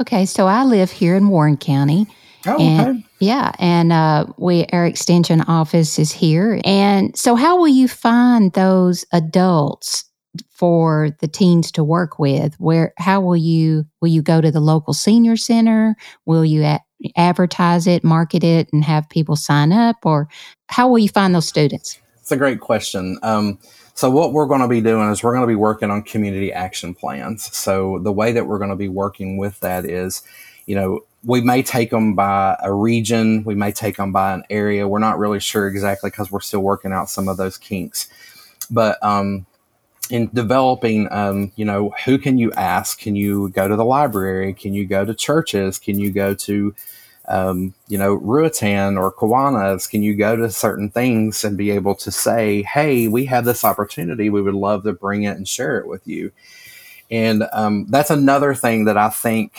Okay, 0.00 0.26
so 0.26 0.46
I 0.46 0.64
live 0.64 0.90
here 0.90 1.16
in 1.16 1.28
Warren 1.28 1.56
County. 1.56 2.06
Oh, 2.46 2.58
and, 2.58 2.88
okay. 2.88 3.06
Yeah, 3.18 3.52
and 3.58 3.92
uh, 3.92 4.26
we 4.36 4.66
our 4.72 4.86
extension 4.86 5.40
office 5.42 5.98
is 5.98 6.12
here. 6.12 6.60
And 6.64 7.16
so, 7.16 7.34
how 7.34 7.56
will 7.56 7.68
you 7.68 7.88
find 7.88 8.52
those 8.52 9.04
adults 9.12 10.04
for 10.50 11.10
the 11.20 11.28
teens 11.28 11.72
to 11.72 11.82
work 11.82 12.18
with? 12.18 12.54
Where 12.58 12.92
how 12.98 13.20
will 13.20 13.36
you 13.36 13.84
will 14.00 14.08
you 14.08 14.22
go 14.22 14.40
to 14.40 14.50
the 14.50 14.60
local 14.60 14.94
senior 14.94 15.36
center? 15.36 15.96
Will 16.26 16.44
you 16.44 16.62
a- 16.62 16.80
advertise 17.16 17.86
it, 17.86 18.04
market 18.04 18.44
it, 18.44 18.68
and 18.72 18.84
have 18.84 19.08
people 19.08 19.34
sign 19.34 19.72
up, 19.72 19.96
or 20.04 20.28
how 20.68 20.88
will 20.88 20.98
you 20.98 21.08
find 21.08 21.34
those 21.34 21.48
students? 21.48 21.98
It's 22.20 22.32
a 22.32 22.36
great 22.36 22.60
question. 22.60 23.18
Um, 23.22 23.58
so 23.96 24.10
what 24.10 24.34
we're 24.34 24.46
going 24.46 24.60
to 24.60 24.68
be 24.68 24.82
doing 24.82 25.10
is 25.10 25.22
we're 25.22 25.32
going 25.32 25.42
to 25.42 25.48
be 25.48 25.54
working 25.54 25.90
on 25.90 26.02
community 26.02 26.52
action 26.52 26.94
plans. 26.94 27.44
So 27.56 27.98
the 27.98 28.12
way 28.12 28.30
that 28.32 28.46
we're 28.46 28.58
going 28.58 28.70
to 28.70 28.76
be 28.76 28.90
working 28.90 29.38
with 29.38 29.58
that 29.60 29.86
is, 29.86 30.22
you 30.66 30.74
know, 30.74 31.00
we 31.24 31.40
may 31.40 31.62
take 31.62 31.90
them 31.90 32.14
by 32.14 32.58
a 32.62 32.70
region, 32.74 33.42
we 33.44 33.54
may 33.54 33.72
take 33.72 33.96
them 33.96 34.12
by 34.12 34.34
an 34.34 34.44
area. 34.50 34.86
We're 34.86 34.98
not 34.98 35.18
really 35.18 35.40
sure 35.40 35.66
exactly 35.66 36.10
because 36.10 36.30
we're 36.30 36.40
still 36.40 36.60
working 36.60 36.92
out 36.92 37.08
some 37.08 37.26
of 37.26 37.38
those 37.38 37.56
kinks. 37.56 38.08
But 38.70 39.02
um, 39.02 39.46
in 40.10 40.28
developing, 40.34 41.10
um, 41.10 41.52
you 41.56 41.64
know, 41.64 41.94
who 42.04 42.18
can 42.18 42.36
you 42.36 42.52
ask? 42.52 42.98
Can 42.98 43.16
you 43.16 43.48
go 43.48 43.66
to 43.66 43.76
the 43.76 43.84
library? 43.84 44.52
Can 44.52 44.74
you 44.74 44.84
go 44.84 45.06
to 45.06 45.14
churches? 45.14 45.78
Can 45.78 45.98
you 45.98 46.12
go 46.12 46.34
to 46.34 46.74
um, 47.28 47.74
you 47.88 47.98
know, 47.98 48.18
Ruritan 48.18 48.98
or 48.98 49.12
Kiwanis, 49.12 49.90
can 49.90 50.02
you 50.02 50.14
go 50.14 50.36
to 50.36 50.50
certain 50.50 50.90
things 50.90 51.44
and 51.44 51.56
be 51.56 51.70
able 51.70 51.94
to 51.96 52.10
say, 52.10 52.62
hey, 52.62 53.08
we 53.08 53.24
have 53.26 53.44
this 53.44 53.64
opportunity. 53.64 54.30
We 54.30 54.42
would 54.42 54.54
love 54.54 54.84
to 54.84 54.92
bring 54.92 55.24
it 55.24 55.36
and 55.36 55.46
share 55.46 55.78
it 55.78 55.88
with 55.88 56.06
you. 56.06 56.32
And 57.10 57.44
um, 57.52 57.86
that's 57.88 58.10
another 58.10 58.54
thing 58.54 58.84
that 58.84 58.96
I 58.96 59.10
think 59.10 59.58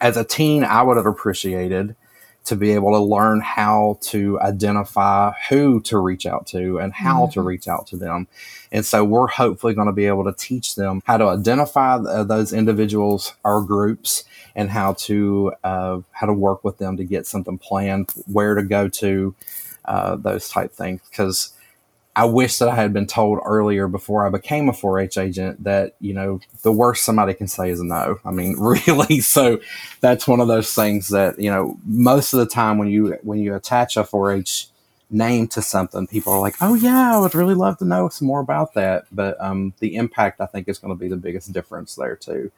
as 0.00 0.16
a 0.16 0.24
teen, 0.24 0.64
I 0.64 0.82
would 0.82 0.96
have 0.96 1.06
appreciated 1.06 1.96
to 2.44 2.56
be 2.56 2.72
able 2.72 2.92
to 2.92 2.98
learn 2.98 3.40
how 3.40 3.98
to 4.02 4.38
identify 4.40 5.32
who 5.48 5.80
to 5.80 5.98
reach 5.98 6.26
out 6.26 6.46
to 6.48 6.78
and 6.78 6.92
how 6.92 7.22
mm-hmm. 7.22 7.32
to 7.32 7.42
reach 7.42 7.66
out 7.66 7.86
to 7.86 7.96
them. 7.96 8.28
And 8.70 8.84
so 8.84 9.02
we're 9.02 9.28
hopefully 9.28 9.72
going 9.72 9.86
to 9.86 9.92
be 9.92 10.06
able 10.06 10.24
to 10.24 10.34
teach 10.34 10.74
them 10.74 11.00
how 11.06 11.16
to 11.16 11.26
identify 11.26 11.96
th- 11.96 12.28
those 12.28 12.52
individuals 12.52 13.34
or 13.44 13.62
groups 13.62 14.24
and 14.54 14.70
how 14.70 14.92
to 14.94 15.52
uh, 15.64 16.00
how 16.12 16.26
to 16.26 16.32
work 16.32 16.64
with 16.64 16.78
them 16.78 16.96
to 16.96 17.04
get 17.04 17.26
something 17.26 17.58
planned, 17.58 18.10
where 18.26 18.54
to 18.54 18.62
go 18.62 18.88
to, 18.88 19.34
uh, 19.84 20.16
those 20.16 20.48
type 20.48 20.72
things. 20.72 21.00
Because 21.10 21.52
I 22.16 22.24
wish 22.26 22.58
that 22.58 22.68
I 22.68 22.76
had 22.76 22.92
been 22.92 23.06
told 23.06 23.40
earlier 23.44 23.88
before 23.88 24.24
I 24.24 24.30
became 24.30 24.68
a 24.68 24.72
4-H 24.72 25.18
agent 25.18 25.64
that 25.64 25.96
you 26.00 26.14
know 26.14 26.40
the 26.62 26.72
worst 26.72 27.04
somebody 27.04 27.34
can 27.34 27.48
say 27.48 27.70
is 27.70 27.82
no. 27.82 28.18
I 28.24 28.30
mean, 28.30 28.56
really. 28.58 29.20
So 29.20 29.60
that's 30.00 30.28
one 30.28 30.40
of 30.40 30.48
those 30.48 30.72
things 30.72 31.08
that 31.08 31.38
you 31.38 31.50
know 31.50 31.76
most 31.84 32.32
of 32.32 32.38
the 32.38 32.46
time 32.46 32.78
when 32.78 32.88
you 32.88 33.18
when 33.22 33.40
you 33.40 33.54
attach 33.54 33.96
a 33.96 34.04
4-H 34.04 34.68
name 35.10 35.46
to 35.48 35.62
something, 35.62 36.06
people 36.06 36.32
are 36.32 36.40
like, 36.40 36.54
"Oh 36.60 36.74
yeah, 36.74 37.16
I 37.16 37.18
would 37.18 37.34
really 37.34 37.54
love 37.54 37.78
to 37.78 37.84
know 37.84 38.08
some 38.08 38.28
more 38.28 38.40
about 38.40 38.74
that." 38.74 39.06
But 39.10 39.40
um, 39.40 39.74
the 39.80 39.96
impact, 39.96 40.40
I 40.40 40.46
think, 40.46 40.68
is 40.68 40.78
going 40.78 40.94
to 40.94 40.98
be 40.98 41.08
the 41.08 41.16
biggest 41.16 41.52
difference 41.52 41.96
there 41.96 42.14
too 42.16 42.52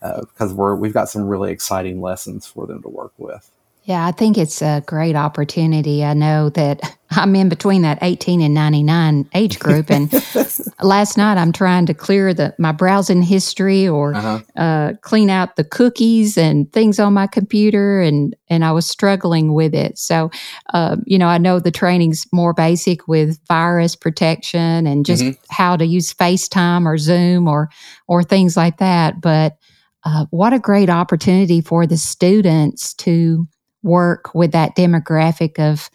because 0.00 0.52
uh, 0.52 0.54
we're 0.54 0.74
we've 0.76 0.94
got 0.94 1.08
some 1.08 1.26
really 1.26 1.52
exciting 1.52 2.00
lessons 2.00 2.46
for 2.46 2.66
them 2.66 2.82
to 2.82 2.88
work 2.88 3.12
with. 3.18 3.50
Yeah, 3.86 4.04
I 4.04 4.10
think 4.10 4.36
it's 4.36 4.62
a 4.62 4.82
great 4.84 5.14
opportunity. 5.14 6.04
I 6.04 6.12
know 6.12 6.50
that 6.50 6.80
I'm 7.10 7.36
in 7.36 7.48
between 7.48 7.82
that 7.82 8.00
18 8.02 8.40
and 8.40 8.52
99 8.52 9.30
age 9.32 9.60
group, 9.60 9.92
and 9.92 10.12
last 10.82 11.16
night 11.16 11.38
I'm 11.38 11.52
trying 11.52 11.86
to 11.86 11.94
clear 11.94 12.34
the 12.34 12.52
my 12.58 12.72
browsing 12.72 13.22
history 13.22 13.86
or 13.86 14.12
uh-huh. 14.12 14.40
uh, 14.56 14.92
clean 15.02 15.30
out 15.30 15.54
the 15.54 15.62
cookies 15.62 16.36
and 16.36 16.70
things 16.72 16.98
on 16.98 17.14
my 17.14 17.28
computer, 17.28 18.00
and 18.00 18.34
and 18.50 18.64
I 18.64 18.72
was 18.72 18.88
struggling 18.88 19.54
with 19.54 19.72
it. 19.72 19.98
So, 19.98 20.32
uh, 20.74 20.96
you 21.04 21.16
know, 21.16 21.28
I 21.28 21.38
know 21.38 21.60
the 21.60 21.70
training's 21.70 22.26
more 22.32 22.52
basic 22.52 23.06
with 23.06 23.38
virus 23.46 23.94
protection 23.94 24.88
and 24.88 25.06
just 25.06 25.22
mm-hmm. 25.22 25.40
how 25.48 25.76
to 25.76 25.86
use 25.86 26.12
FaceTime 26.12 26.86
or 26.86 26.98
Zoom 26.98 27.46
or 27.46 27.70
or 28.08 28.24
things 28.24 28.56
like 28.56 28.78
that, 28.78 29.20
but 29.20 29.58
uh, 30.06 30.24
what 30.30 30.52
a 30.52 30.58
great 30.60 30.88
opportunity 30.88 31.60
for 31.60 31.84
the 31.84 31.96
students 31.96 32.94
to 32.94 33.48
work 33.82 34.32
with 34.34 34.52
that 34.52 34.76
demographic 34.76 35.58
of 35.58 35.90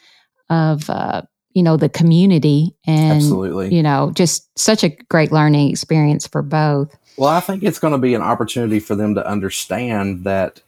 of 0.50 0.90
uh, 0.90 1.22
you 1.54 1.64
know 1.64 1.78
the 1.78 1.88
community 1.88 2.76
and 2.86 3.14
Absolutely. 3.14 3.74
you 3.74 3.82
know 3.82 4.12
just 4.14 4.48
such 4.60 4.84
a 4.84 4.90
great 4.90 5.32
learning 5.32 5.70
experience 5.70 6.28
for 6.28 6.42
both 6.42 6.94
well 7.16 7.30
i 7.30 7.40
think 7.40 7.64
it's 7.64 7.80
going 7.80 7.94
to 7.94 7.98
be 7.98 8.14
an 8.14 8.22
opportunity 8.22 8.80
for 8.80 8.96
them 8.96 9.16
to 9.16 9.26
understand 9.26 10.26
that 10.26 10.62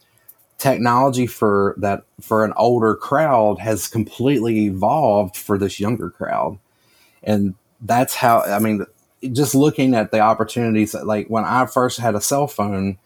technology 0.56 1.26
for 1.26 1.74
that 1.78 2.04
for 2.22 2.46
an 2.46 2.54
older 2.56 2.94
crowd 2.94 3.58
has 3.58 3.88
completely 3.88 4.64
evolved 4.64 5.36
for 5.36 5.58
this 5.58 5.78
younger 5.78 6.08
crowd 6.08 6.58
and 7.22 7.54
that's 7.82 8.14
how 8.14 8.40
i 8.42 8.58
mean 8.58 8.86
just 9.32 9.54
looking 9.54 9.94
at 9.94 10.10
the 10.10 10.20
opportunities 10.20 10.94
like 10.94 11.26
when 11.28 11.44
i 11.44 11.66
first 11.66 11.98
had 11.98 12.14
a 12.14 12.20
cell 12.20 12.46
phone 12.46 12.98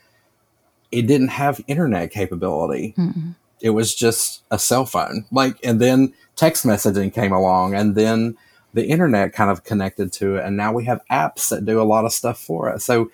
it 0.91 1.03
didn't 1.07 1.29
have 1.29 1.61
internet 1.67 2.11
capability. 2.11 2.95
Mm-mm. 2.97 3.35
It 3.61 3.71
was 3.71 3.95
just 3.95 4.43
a 4.51 4.59
cell 4.59 4.87
phone. 4.87 5.27
Like, 5.33 5.57
and 5.65 5.81
then 5.81 6.15
text 6.37 6.65
messaging 6.65 7.13
came 7.13 7.33
along, 7.33 7.75
and 7.75 7.95
then 7.95 8.37
the 8.75 8.87
internet 8.87 9.33
kind 9.33 9.51
of 9.51 9.65
connected 9.65 10.13
to 10.13 10.37
it. 10.37 10.45
And 10.45 10.57
now 10.57 10.73
we 10.73 10.85
have 10.85 11.01
apps 11.11 11.49
that 11.51 11.65
do 11.65 11.81
a 11.81 11.85
lot 11.85 12.05
of 12.05 12.13
stuff 12.13 12.39
for 12.39 12.71
us. 12.73 12.85
So 12.85 13.11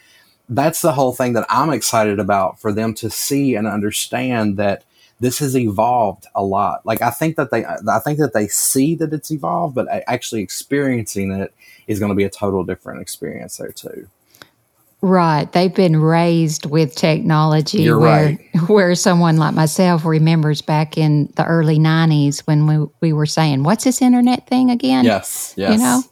that's 0.49 0.83
the 0.83 0.93
whole 0.93 1.15
thing 1.15 1.33
that 1.33 1.47
I'm 1.49 1.71
excited 1.71 2.19
about 2.19 2.61
for 2.61 2.73
them 2.73 2.93
to 2.95 3.09
see 3.09 3.55
and 3.55 3.67
understand 3.67 4.59
that 4.59 4.85
this 5.21 5.39
has 5.39 5.57
evolved 5.57 6.27
a 6.35 6.43
lot. 6.43 6.85
Like 6.85 7.01
I 7.01 7.11
think 7.11 7.37
that 7.37 7.51
they, 7.51 7.65
I 7.65 7.99
think 8.01 8.19
that 8.19 8.35
they 8.35 8.49
see 8.49 8.95
that 8.97 9.13
it's 9.13 9.31
evolved, 9.31 9.75
but 9.75 9.89
actually 10.07 10.43
experiencing 10.43 11.31
it 11.33 11.55
is 11.87 11.99
going 11.99 12.11
to 12.11 12.17
be 12.17 12.25
a 12.25 12.31
total 12.31 12.65
different 12.65 13.01
experience 13.01 13.57
there 13.57 13.73
too. 13.73 14.09
Right. 15.05 15.53
They've 15.53 15.75
been 15.75 16.01
raised 16.01 16.65
with 16.65 16.95
technology 16.95 17.83
You're 17.83 17.99
where 17.99 18.25
right. 18.25 18.61
where 18.69 18.95
someone 18.95 19.37
like 19.37 19.55
myself 19.55 20.07
remembers 20.07 20.63
back 20.63 20.97
in 20.97 21.31
the 21.37 21.45
early 21.45 21.79
90s 21.79 22.41
when 22.47 22.67
we, 22.67 22.87
we 23.03 23.13
were 23.13 23.27
saying, 23.27 23.65
What's 23.65 23.85
this 23.85 24.01
internet 24.01 24.47
thing 24.47 24.71
again? 24.71 25.05
Yes. 25.05 25.53
Yes. 25.59 25.73
You 25.73 25.79
know? 25.79 26.03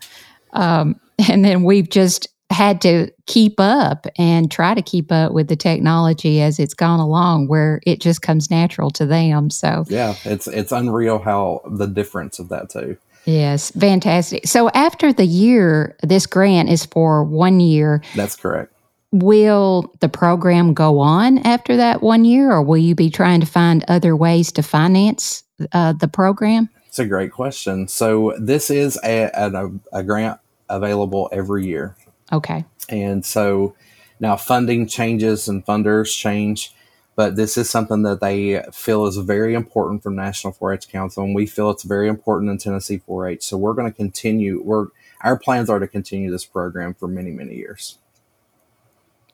Um, 0.53 1.01
and 1.31 1.43
then 1.43 1.63
we've 1.63 1.89
just 1.89 2.29
had 2.51 2.83
to 2.83 3.11
keep 3.25 3.59
up 3.59 4.07
and 4.19 4.51
try 4.51 4.75
to 4.75 4.83
keep 4.83 5.11
up 5.11 5.33
with 5.33 5.49
the 5.49 5.57
technology 5.57 6.43
as 6.43 6.59
it's 6.59 6.75
gone 6.75 7.01
along 7.01 7.49
where 7.49 7.81
it 7.87 7.99
just 7.99 8.21
comes 8.21 8.51
natural 8.51 8.91
to 8.91 9.07
them. 9.07 9.49
So 9.49 9.87
Yeah, 9.89 10.17
it's 10.27 10.47
it's 10.49 10.71
unreal 10.71 11.19
how 11.19 11.63
the 11.65 11.87
difference 11.87 12.39
of 12.39 12.51
that 12.51 12.69
too. 12.69 12.99
Yes, 13.25 13.71
fantastic. 13.71 14.47
So 14.47 14.69
after 14.71 15.15
the 15.15 15.25
year, 15.25 15.97
this 16.03 16.27
grant 16.27 16.69
is 16.69 16.85
for 16.85 17.25
one 17.25 17.61
year. 17.61 18.03
That's 18.15 18.37
correct. 18.37 18.72
Will 19.13 19.95
the 20.01 20.09
program 20.09 20.73
go 20.73 20.99
on 20.99 21.39
after 21.39 21.77
that 21.77 22.03
one 22.03 22.25
year, 22.25 22.51
or 22.51 22.63
will 22.63 22.79
you 22.79 22.95
be 22.95 23.11
trying 23.11 23.41
to 23.41 23.47
find 23.47 23.85
other 23.87 24.17
ways 24.17 24.51
to 24.53 24.63
finance 24.63 25.45
uh, 25.73 25.93
the 25.93 26.09
program? 26.09 26.71
It's 26.87 26.99
a 26.99 27.07
great 27.07 27.31
question. 27.31 27.89
So 27.89 28.35
this 28.39 28.71
is 28.71 28.99
a, 29.05 29.31
a, 29.35 29.71
a 29.93 30.03
grant 30.03 30.41
available 30.69 31.29
every 31.33 31.67
year. 31.67 31.97
Okay. 32.33 32.65
And 32.89 33.25
so 33.25 33.75
now 34.19 34.37
funding 34.37 34.87
changes 34.87 35.49
and 35.49 35.65
funders 35.65 36.17
change, 36.17 36.75
but 37.17 37.37
this 37.37 37.59
is 37.59 37.69
something 37.69 38.03
that 38.03 38.21
they 38.21 38.63
feel 38.73 39.07
is 39.07 39.17
very 39.19 39.55
important 39.55 40.03
from 40.03 40.17
National 40.17 40.53
4-H 40.53 40.89
Council, 40.89 41.25
and 41.25 41.35
we 41.35 41.47
feel 41.47 41.71
it's 41.71 41.83
very 41.83 42.09
important 42.09 42.51
in 42.51 42.59
Tennessee 42.59 43.01
4-H. 43.07 43.43
So 43.43 43.59
we're 43.59 43.75
going 43.75 43.91
to 43.91 43.97
continue. 43.97 44.63
We're 44.63 44.87
our 45.23 45.39
plans 45.39 45.71
are 45.71 45.79
to 45.79 45.87
continue 45.87 46.31
this 46.31 46.45
program 46.45 46.95
for 46.95 47.07
many 47.07 47.31
many 47.31 47.55
years. 47.55 47.99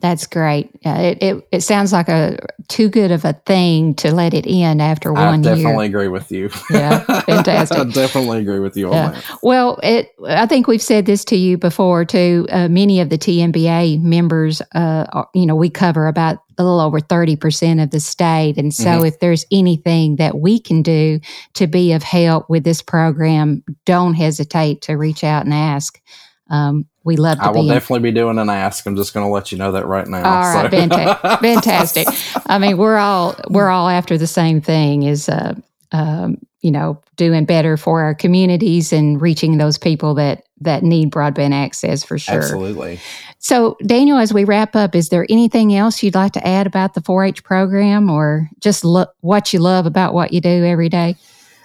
That's 0.01 0.27
great. 0.27 0.69
it, 0.81 1.21
it, 1.21 1.47
it 1.51 1.61
sounds 1.61 1.91
like 1.91 2.07
a 2.07 2.37
too 2.69 2.87
good 2.87 3.11
of 3.11 3.25
a 3.25 3.33
thing 3.45 3.93
to 3.95 4.13
let 4.13 4.33
it 4.33 4.45
end 4.47 4.81
after 4.81 5.11
one 5.11 5.43
year. 5.43 5.51
I 5.51 5.55
definitely 5.55 5.87
year. 5.87 5.97
agree 5.97 6.07
with 6.07 6.31
you. 6.31 6.49
Yeah, 6.69 6.99
fantastic. 6.99 7.77
I 7.77 7.83
definitely 7.83 8.39
agree 8.39 8.59
with 8.59 8.77
you 8.77 8.87
on 8.87 8.93
yeah. 8.93 9.11
that. 9.11 9.39
Well, 9.43 9.77
it. 9.83 10.11
I 10.25 10.45
think 10.45 10.67
we've 10.67 10.81
said 10.81 11.05
this 11.05 11.25
to 11.25 11.35
you 11.35 11.57
before 11.57 12.05
too. 12.05 12.47
Uh, 12.49 12.69
many 12.69 13.01
of 13.01 13.09
the 13.09 13.17
TNBA 13.17 14.01
members, 14.01 14.61
uh, 14.73 15.05
are, 15.11 15.29
you 15.33 15.45
know, 15.45 15.55
we 15.55 15.69
cover 15.69 16.07
about 16.07 16.37
a 16.57 16.63
little 16.63 16.79
over 16.79 16.99
30% 16.99 17.81
of 17.81 17.91
the 17.91 17.99
state. 17.99 18.57
And 18.57 18.73
so 18.73 18.89
mm-hmm. 18.89 19.05
if 19.05 19.19
there's 19.19 19.45
anything 19.51 20.17
that 20.17 20.39
we 20.39 20.59
can 20.59 20.81
do 20.81 21.19
to 21.53 21.67
be 21.67 21.93
of 21.93 22.03
help 22.03 22.49
with 22.49 22.65
this 22.65 22.81
program, 22.81 23.63
don't 23.85 24.13
hesitate 24.13 24.81
to 24.83 24.93
reach 24.93 25.23
out 25.23 25.45
and 25.45 25.53
ask. 25.53 26.01
Um, 26.49 26.85
we 27.03 27.15
love 27.15 27.37
to 27.37 27.45
I 27.45 27.49
will 27.49 27.67
definitely 27.67 28.11
be 28.11 28.11
doing 28.11 28.37
an 28.37 28.49
ask. 28.49 28.85
I'm 28.85 28.95
just 28.95 29.13
going 29.13 29.25
to 29.25 29.31
let 29.31 29.51
you 29.51 29.57
know 29.57 29.71
that 29.71 29.85
right 29.85 30.07
now. 30.07 30.17
All 30.17 30.53
right, 30.53 30.69
so. 30.71 30.77
fantastic. 30.77 31.39
fantastic. 31.41 32.07
I 32.47 32.59
mean, 32.59 32.77
we're 32.77 32.97
all 32.97 33.35
we're 33.49 33.69
all 33.69 33.89
after 33.89 34.17
the 34.17 34.27
same 34.27 34.61
thing 34.61 35.03
is 35.03 35.29
uh, 35.29 35.55
um, 35.91 36.37
you 36.61 36.71
know, 36.71 37.01
doing 37.15 37.45
better 37.45 37.77
for 37.77 38.01
our 38.01 38.13
communities 38.13 38.91
and 38.91 39.21
reaching 39.21 39.57
those 39.57 39.77
people 39.77 40.13
that 40.15 40.43
that 40.61 40.83
need 40.83 41.09
broadband 41.09 41.53
access 41.53 42.03
for 42.03 42.19
sure. 42.19 42.35
Absolutely. 42.35 42.99
So, 43.37 43.77
Daniel, 43.85 44.17
as 44.17 44.33
we 44.33 44.43
wrap 44.43 44.75
up, 44.75 44.93
is 44.93 45.07
there 45.09 45.25
anything 45.29 45.73
else 45.73 46.03
you'd 46.03 46.15
like 46.15 46.33
to 46.33 46.45
add 46.45 46.67
about 46.67 46.93
the 46.93 47.01
4-H 47.01 47.43
program, 47.45 48.09
or 48.09 48.49
just 48.59 48.83
lo- 48.83 49.05
what 49.21 49.53
you 49.53 49.59
love 49.59 49.85
about 49.85 50.13
what 50.13 50.33
you 50.33 50.41
do 50.41 50.65
every 50.65 50.89
day? 50.89 51.15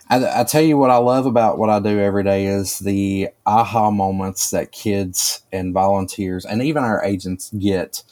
I, 0.09 0.41
I, 0.41 0.45
tell 0.45 0.63
you 0.63 0.77
what 0.77 0.91
I 0.91 0.99
love 0.99 1.25
about 1.25 1.59
what 1.59 1.71
I 1.71 1.79
do 1.81 1.99
every 1.99 2.25
day 2.25 2.47
is 2.47 2.79
the 2.79 3.31
aha 3.47 3.91
moments 3.91 4.51
that 4.51 4.71
kids 4.71 5.43
and 5.51 5.73
volunteers 5.73 6.45
and 6.45 6.63
even 6.63 6.85
our 6.85 7.03
agents 7.03 7.51
get, 7.59 8.03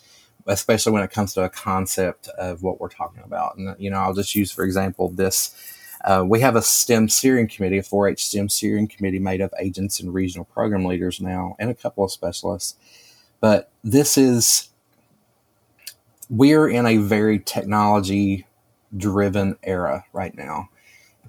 especially 0.46 0.92
when 0.92 1.02
it 1.02 1.10
comes 1.10 1.34
to 1.34 1.42
a 1.42 1.50
concept 1.50 2.28
of 2.38 2.62
what 2.62 2.80
we're 2.80 2.88
talking 2.88 3.22
about. 3.22 3.56
And, 3.56 3.76
you 3.78 3.90
know, 3.90 3.98
I'll 3.98 4.14
just 4.14 4.34
use, 4.34 4.50
for 4.50 4.64
example, 4.64 5.10
this. 5.10 5.54
Uh, 6.04 6.24
we 6.26 6.40
have 6.40 6.56
a 6.56 6.62
STEM 6.62 7.08
steering 7.08 7.46
committee, 7.46 7.78
a 7.78 7.82
4 7.82 8.08
H 8.08 8.24
STEM 8.26 8.48
steering 8.48 8.88
committee 8.88 9.20
made 9.20 9.40
of 9.40 9.52
agents 9.60 10.00
and 10.00 10.12
regional 10.12 10.46
program 10.46 10.84
leaders 10.84 11.20
now, 11.20 11.54
and 11.60 11.70
a 11.70 11.74
couple 11.74 12.02
of 12.04 12.10
specialists. 12.10 12.76
But 13.40 13.70
this 13.84 14.16
is, 14.16 14.70
we're 16.28 16.68
in 16.68 16.86
a 16.86 16.96
very 16.96 17.38
technology 17.38 18.46
driven 18.96 19.56
era 19.62 20.04
right 20.12 20.34
now 20.34 20.70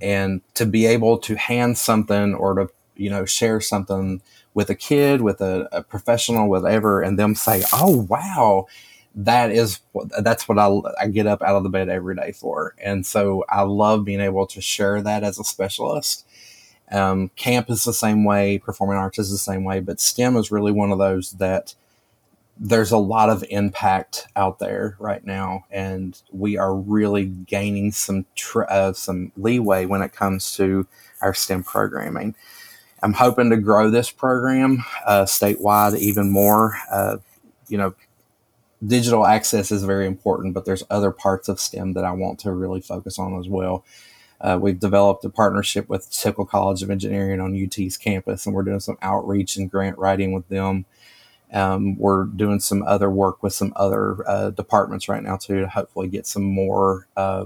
and 0.03 0.41
to 0.53 0.65
be 0.65 0.85
able 0.85 1.17
to 1.17 1.35
hand 1.35 1.77
something 1.77 2.35
or 2.35 2.53
to 2.53 2.69
you 2.95 3.09
know 3.09 3.25
share 3.25 3.59
something 3.59 4.21
with 4.53 4.69
a 4.69 4.75
kid 4.75 5.21
with 5.21 5.41
a, 5.41 5.67
a 5.71 5.81
professional 5.81 6.49
whatever 6.49 7.01
and 7.01 7.17
them 7.17 7.33
say 7.33 7.63
oh 7.73 8.05
wow 8.09 8.67
that 9.15 9.51
is 9.51 9.79
that's 10.21 10.47
what 10.47 10.59
I, 10.59 10.69
I 10.99 11.07
get 11.07 11.27
up 11.27 11.41
out 11.41 11.55
of 11.55 11.63
the 11.63 11.69
bed 11.69 11.87
every 11.87 12.15
day 12.15 12.31
for. 12.31 12.75
And 12.79 13.05
so 13.05 13.45
i 13.49 13.61
love 13.61 14.05
being 14.05 14.21
able 14.21 14.45
to 14.47 14.61
share 14.61 15.01
that 15.01 15.23
as 15.23 15.39
a 15.39 15.43
specialist. 15.43 16.25
Um, 16.91 17.29
camp 17.35 17.69
is 17.69 17.83
the 17.85 17.93
same 17.93 18.25
way 18.25 18.59
performing 18.59 18.97
arts 18.97 19.17
is 19.17 19.31
the 19.31 19.37
same 19.37 19.63
way 19.63 19.79
but 19.79 20.01
stem 20.01 20.35
is 20.35 20.51
really 20.51 20.71
one 20.71 20.91
of 20.91 20.99
those 20.99 21.31
that 21.33 21.73
there's 22.57 22.91
a 22.91 22.97
lot 22.97 23.29
of 23.29 23.43
impact 23.49 24.27
out 24.35 24.59
there 24.59 24.95
right 24.99 25.25
now, 25.25 25.65
and 25.71 26.21
we 26.31 26.57
are 26.57 26.75
really 26.75 27.25
gaining 27.25 27.91
some 27.91 28.25
tr- 28.35 28.69
uh, 28.69 28.93
some 28.93 29.31
leeway 29.35 29.85
when 29.85 30.01
it 30.01 30.13
comes 30.13 30.55
to 30.55 30.87
our 31.21 31.33
STEM 31.33 31.63
programming. 31.63 32.35
I'm 33.01 33.13
hoping 33.13 33.49
to 33.49 33.57
grow 33.57 33.89
this 33.89 34.11
program 34.11 34.83
uh, 35.05 35.23
statewide 35.23 35.97
even 35.97 36.29
more. 36.29 36.77
Uh, 36.91 37.17
you 37.67 37.77
know, 37.77 37.95
digital 38.85 39.25
access 39.25 39.71
is 39.71 39.83
very 39.83 40.05
important, 40.05 40.53
but 40.53 40.65
there's 40.65 40.83
other 40.89 41.11
parts 41.11 41.49
of 41.49 41.59
STEM 41.59 41.93
that 41.93 42.05
I 42.05 42.11
want 42.11 42.39
to 42.39 42.51
really 42.51 42.81
focus 42.81 43.17
on 43.17 43.37
as 43.39 43.47
well. 43.47 43.83
Uh, 44.39 44.59
we've 44.61 44.79
developed 44.79 45.25
a 45.25 45.29
partnership 45.29 45.89
with 45.89 46.11
Tickle 46.11 46.45
College 46.45 46.83
of 46.83 46.89
Engineering 46.89 47.39
on 47.39 47.61
UT's 47.61 47.97
campus, 47.97 48.45
and 48.45 48.53
we're 48.53 48.63
doing 48.63 48.79
some 48.79 48.97
outreach 49.01 49.55
and 49.55 49.71
grant 49.71 49.97
writing 49.97 50.33
with 50.33 50.47
them 50.49 50.85
um, 51.53 51.97
we're 51.97 52.25
doing 52.25 52.59
some 52.59 52.83
other 52.83 53.09
work 53.09 53.43
with 53.43 53.53
some 53.53 53.73
other 53.75 54.27
uh, 54.27 54.49
departments 54.49 55.07
right 55.07 55.23
now 55.23 55.37
too 55.37 55.61
to 55.61 55.67
hopefully 55.67 56.07
get 56.07 56.25
some 56.25 56.43
more 56.43 57.07
uh, 57.15 57.45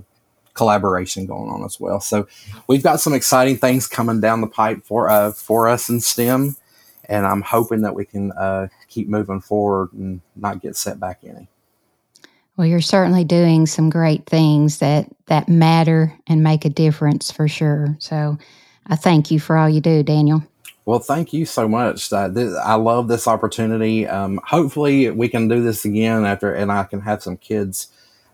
collaboration 0.53 1.25
going 1.25 1.49
on 1.49 1.63
as 1.63 1.79
well. 1.79 1.99
So 1.99 2.27
we've 2.67 2.83
got 2.83 2.99
some 2.99 3.13
exciting 3.13 3.57
things 3.57 3.87
coming 3.87 4.19
down 4.19 4.41
the 4.41 4.47
pipe 4.47 4.83
for 4.83 5.09
uh, 5.09 5.31
for 5.31 5.67
us 5.69 5.89
in 5.89 5.99
STEM, 5.99 6.55
and 7.05 7.25
I'm 7.25 7.41
hoping 7.41 7.81
that 7.81 7.95
we 7.95 8.05
can 8.05 8.31
uh, 8.33 8.67
keep 8.87 9.07
moving 9.07 9.41
forward 9.41 9.93
and 9.93 10.21
not 10.35 10.61
get 10.61 10.75
set 10.75 10.99
back 10.99 11.19
any. 11.23 11.47
Well, 12.57 12.65
you're 12.65 12.81
certainly 12.81 13.23
doing 13.23 13.67
some 13.67 13.89
great 13.89 14.25
things 14.25 14.79
that 14.79 15.07
that 15.27 15.47
matter 15.47 16.13
and 16.25 16.43
make 16.43 16.65
a 16.65 16.69
difference 16.69 17.31
for 17.31 17.47
sure. 17.47 17.95
So 17.99 18.37
I 18.87 18.95
thank 18.95 19.29
you 19.29 19.39
for 19.39 19.57
all 19.57 19.69
you 19.69 19.81
do, 19.81 20.01
Daniel. 20.01 20.43
Well, 20.87 20.99
thank 20.99 21.33
you 21.33 21.45
so 21.45 21.67
much. 21.67 22.13
I, 22.13 22.29
this, 22.29 22.57
I 22.57 22.75
love 22.75 23.09
this 23.09 23.27
opportunity. 23.27 24.07
Um, 24.07 24.39
hopefully, 24.45 25.09
we 25.09 25.27
can 25.27 25.49
do 25.49 25.61
this 25.61 25.83
again 25.83 26.25
after, 26.25 26.53
and 26.53 26.71
I 26.71 26.85
can 26.85 27.01
have 27.01 27.21
some 27.21 27.35
kids 27.35 27.89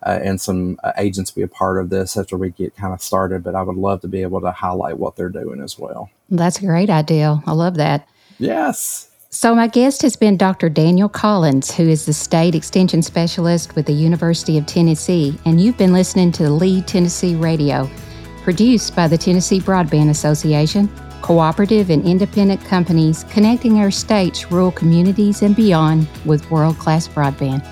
uh, 0.05 0.19
and 0.21 0.39
some 0.39 0.79
uh, 0.83 0.91
agents 0.99 1.31
be 1.31 1.41
a 1.41 1.47
part 1.47 1.79
of 1.79 1.89
this 1.89 2.15
after 2.15 2.37
we 2.37 2.51
get 2.51 2.75
kind 2.75 2.93
of 2.93 3.01
started. 3.01 3.43
But 3.43 3.55
I 3.55 3.63
would 3.63 3.75
love 3.75 4.01
to 4.01 4.07
be 4.07 4.21
able 4.21 4.39
to 4.41 4.51
highlight 4.51 4.99
what 4.99 5.15
they're 5.15 5.29
doing 5.29 5.63
as 5.63 5.79
well. 5.79 6.11
That's 6.29 6.59
a 6.59 6.67
great 6.67 6.91
idea. 6.91 7.41
I 7.47 7.53
love 7.53 7.73
that. 7.77 8.07
Yes. 8.37 9.09
So, 9.31 9.55
my 9.55 9.65
guest 9.65 10.03
has 10.03 10.15
been 10.15 10.37
Dr. 10.37 10.69
Daniel 10.69 11.09
Collins, 11.09 11.73
who 11.73 11.89
is 11.89 12.05
the 12.05 12.13
State 12.13 12.53
Extension 12.53 13.01
Specialist 13.01 13.75
with 13.75 13.87
the 13.87 13.93
University 13.93 14.59
of 14.59 14.67
Tennessee, 14.67 15.35
and 15.45 15.59
you've 15.59 15.79
been 15.79 15.91
listening 15.91 16.31
to 16.33 16.51
Lead 16.51 16.85
Tennessee 16.85 17.33
Radio, 17.33 17.89
produced 18.43 18.95
by 18.95 19.07
the 19.07 19.17
Tennessee 19.17 19.59
Broadband 19.59 20.11
Association 20.11 20.87
cooperative 21.23 21.89
and 21.89 22.05
independent 22.05 22.63
companies 22.65 23.23
connecting 23.31 23.79
our 23.79 23.89
state's 23.89 24.51
rural 24.51 24.71
communities 24.71 25.41
and 25.41 25.55
beyond 25.55 26.07
with 26.25 26.51
world 26.51 26.77
class 26.77 27.07
broadband. 27.07 27.65